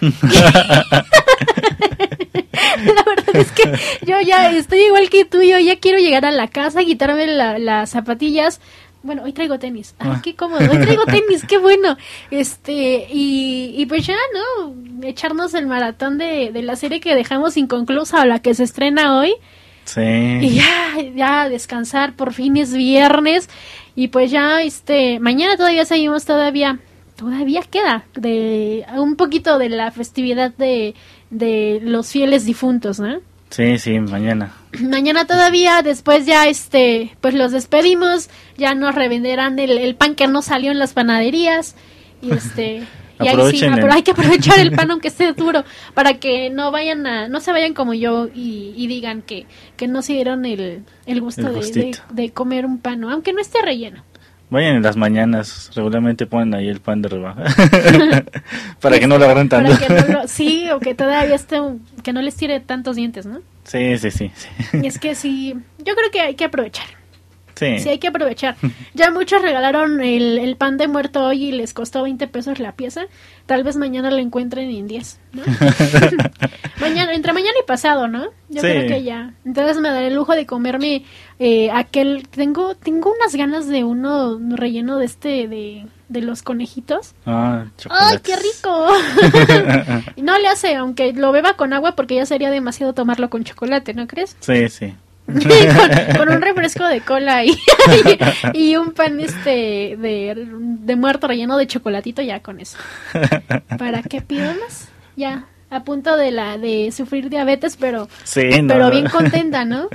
[2.84, 3.72] la verdad es que
[4.06, 7.90] yo ya estoy igual que tú, yo ya quiero llegar a la casa, quitarme las
[7.90, 8.60] zapatillas.
[9.02, 9.94] Bueno, hoy traigo tenis.
[9.98, 10.20] Ay, ah.
[10.24, 10.60] qué cómodo.
[10.60, 11.98] Hoy traigo tenis, qué bueno.
[12.30, 15.06] Este, y, y pues ya, ¿no?
[15.06, 19.18] Echarnos el maratón de, de la serie que dejamos inconclusa o la que se estrena
[19.18, 19.34] hoy.
[19.84, 20.00] Sí.
[20.00, 23.50] Y ya, ya descansar, por fin es viernes.
[23.96, 26.80] Y pues ya, este, mañana todavía seguimos todavía,
[27.16, 30.94] todavía queda de un poquito de la festividad de,
[31.30, 33.20] de los fieles difuntos, ¿no?
[33.50, 34.52] Sí, sí, mañana.
[34.80, 40.26] Mañana todavía, después ya, este, pues los despedimos, ya nos revenderán el, el pan que
[40.26, 41.76] no salió en las panaderías
[42.20, 42.82] y este...
[43.20, 46.70] Y ahí sí, pero hay que aprovechar el pan aunque esté duro para que no
[46.70, 49.46] vayan a, no se vayan como yo y, digan que,
[49.76, 53.62] que no se dieron el, el gusto de, de, comer un pan, aunque no esté
[53.62, 54.02] relleno.
[54.50, 57.44] Vayan en las mañanas, regularmente ponen ahí el pan de rebaja.
[58.80, 59.72] para que no lo agarren tanto.
[60.26, 61.58] sí, o que todavía esté,
[62.02, 63.40] que no les tire tantos dientes, ¿no?
[63.64, 64.30] Sí, sí, sí.
[64.34, 64.48] sí.
[64.82, 66.86] Y es que sí, yo creo que hay que aprovechar.
[67.54, 67.88] Sí.
[67.88, 68.56] hay que aprovechar.
[68.94, 72.72] Ya muchos regalaron el, el, pan de muerto hoy y les costó 20 pesos la
[72.72, 73.06] pieza.
[73.46, 75.42] Tal vez mañana lo encuentren en 10, ¿no?
[76.80, 78.26] mañana, entre mañana y pasado, ¿no?
[78.48, 79.34] Yo creo que ya.
[79.44, 81.04] Entonces me daré el lujo de comerme
[81.38, 82.28] eh, aquel...
[82.28, 87.14] Tengo tengo unas ganas de uno relleno de este, de, de los conejitos.
[87.26, 88.88] Ah, ¡Ay, qué rico!
[90.22, 93.94] no le hace, aunque lo beba con agua porque ya sería demasiado tomarlo con chocolate,
[93.94, 94.36] ¿no crees?
[94.40, 94.94] Sí, sí.
[96.16, 97.56] con, un refresco de cola y,
[98.52, 102.76] y, un pan este de, de, muerto relleno de chocolatito ya con eso.
[103.78, 104.88] ¿Para qué pido más?
[105.16, 109.88] Ya, a punto de la de sufrir diabetes, pero pero bien contenta, ¿no?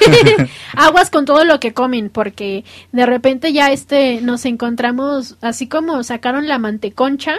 [0.76, 6.02] Aguas con todo lo que comen, porque de repente ya este nos encontramos así como
[6.04, 7.34] sacaron la manteconcha.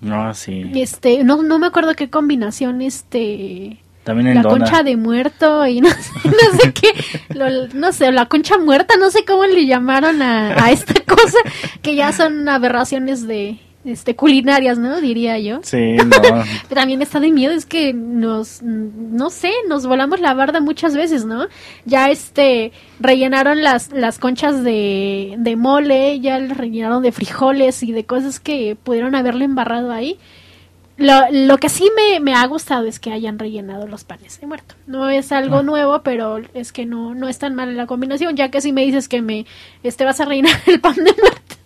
[0.00, 0.70] No, sí.
[0.74, 5.80] Este, no no me acuerdo qué combinación este también en la concha de muerto y
[5.80, 6.92] no sé, no sé qué,
[7.74, 11.38] no sé, la concha muerta, no sé cómo le llamaron a, a esta cosa,
[11.82, 15.00] que ya son aberraciones de, este culinarias, ¿no?
[15.00, 15.58] Diría yo.
[15.62, 16.44] Sí, no.
[16.72, 21.24] También está de miedo, es que nos, no sé, nos volamos la barda muchas veces,
[21.24, 21.48] ¿no?
[21.84, 28.04] Ya este, rellenaron las, las conchas de, de mole, ya rellenaron de frijoles y de
[28.04, 30.16] cosas que pudieron haberle embarrado ahí.
[30.98, 34.46] Lo, lo que sí me, me, ha gustado es que hayan rellenado los panes de
[34.46, 34.74] muerto.
[34.86, 35.62] No es algo ah.
[35.62, 38.84] nuevo, pero es que no, no es tan mala la combinación, ya que si me
[38.84, 39.44] dices que me
[39.82, 41.56] este vas a rellenar el pan de muerto.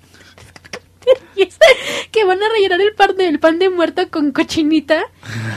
[2.10, 5.00] que van a rellenar el pan, de, pan de muerto con cochinita,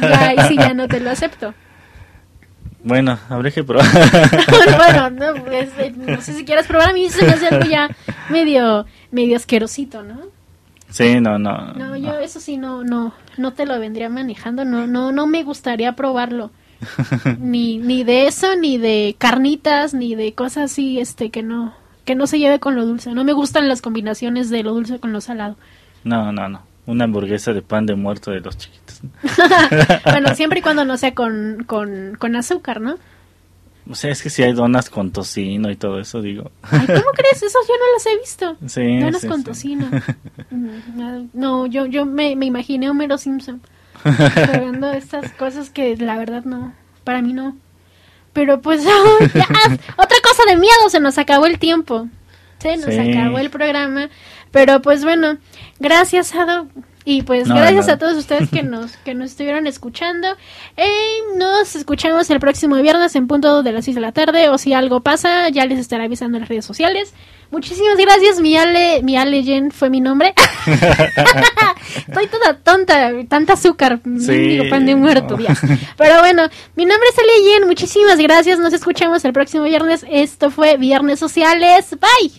[0.01, 1.53] ya, y si ya no te lo acepto.
[2.84, 3.88] Bueno, habré que probar.
[4.78, 6.89] bueno, no, pues, eh, no sé si quieres probar.
[6.89, 7.89] A mí se me hace algo ya
[8.30, 10.19] medio, medio asquerosito, ¿no?
[10.94, 11.74] Sí, no, no.
[11.74, 15.44] No, yo eso sí no, no, no te lo vendría manejando, no, no, no me
[15.44, 16.52] gustaría probarlo.
[17.39, 21.74] ni, ni de eso, ni de carnitas, ni de cosas así, este, que no,
[22.06, 23.12] que no se lleve con lo dulce.
[23.16, 25.56] No me gustan las combinaciones de lo dulce con lo salado.
[26.04, 26.62] No, no, no.
[26.86, 29.02] Una hamburguesa de pan de muerto de los chiquitos.
[30.06, 32.98] bueno, siempre y cuando no sea con, con, con azúcar, ¿no?
[33.89, 36.51] O sea, es que si hay donas con tocino y todo eso, digo.
[36.69, 36.79] ¿Cómo
[37.13, 37.43] crees?
[37.43, 38.57] Eso yo no las he visto.
[38.67, 39.89] Sí, donas con tocino.
[40.49, 43.59] Mm, no, yo, yo me, me imaginé Homero Simpson
[44.03, 46.73] probando estas cosas que la verdad no,
[47.03, 47.57] para mí no.
[48.34, 52.07] Pero pues, ya, otra cosa de miedo, se nos acabó el tiempo.
[52.59, 54.09] Se nos acabó el programa.
[54.51, 55.38] Pero pues bueno,
[55.79, 56.67] gracias, Ado.
[57.06, 60.28] Y pues gracias a todos ustedes que nos, que nos estuvieron escuchando.
[60.78, 64.49] Eh, nos escuchamos el próximo viernes en punto de las 6 de la tarde.
[64.49, 67.14] O si algo pasa, ya les estaré avisando en las redes sociales.
[67.54, 70.34] Muchísimas gracias, mi Ale, mi Ale Jen fue mi nombre.
[72.08, 75.38] Estoy toda tonta, tanta azúcar, sí, pan de muerto,
[75.97, 80.04] Pero bueno, mi nombre es Ale Jen, muchísimas gracias, nos escuchamos el próximo viernes.
[80.10, 82.32] Esto fue Viernes Sociales, bye.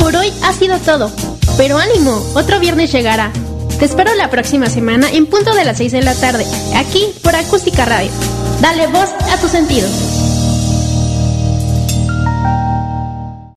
[0.00, 1.12] Por hoy ha sido todo.
[1.58, 3.32] Pero ánimo, otro viernes llegará.
[3.80, 6.46] Te espero la próxima semana en punto de las 6 de la tarde,
[6.76, 8.10] aquí por Acústica Radio.
[8.60, 9.90] Dale voz a tus sentidos.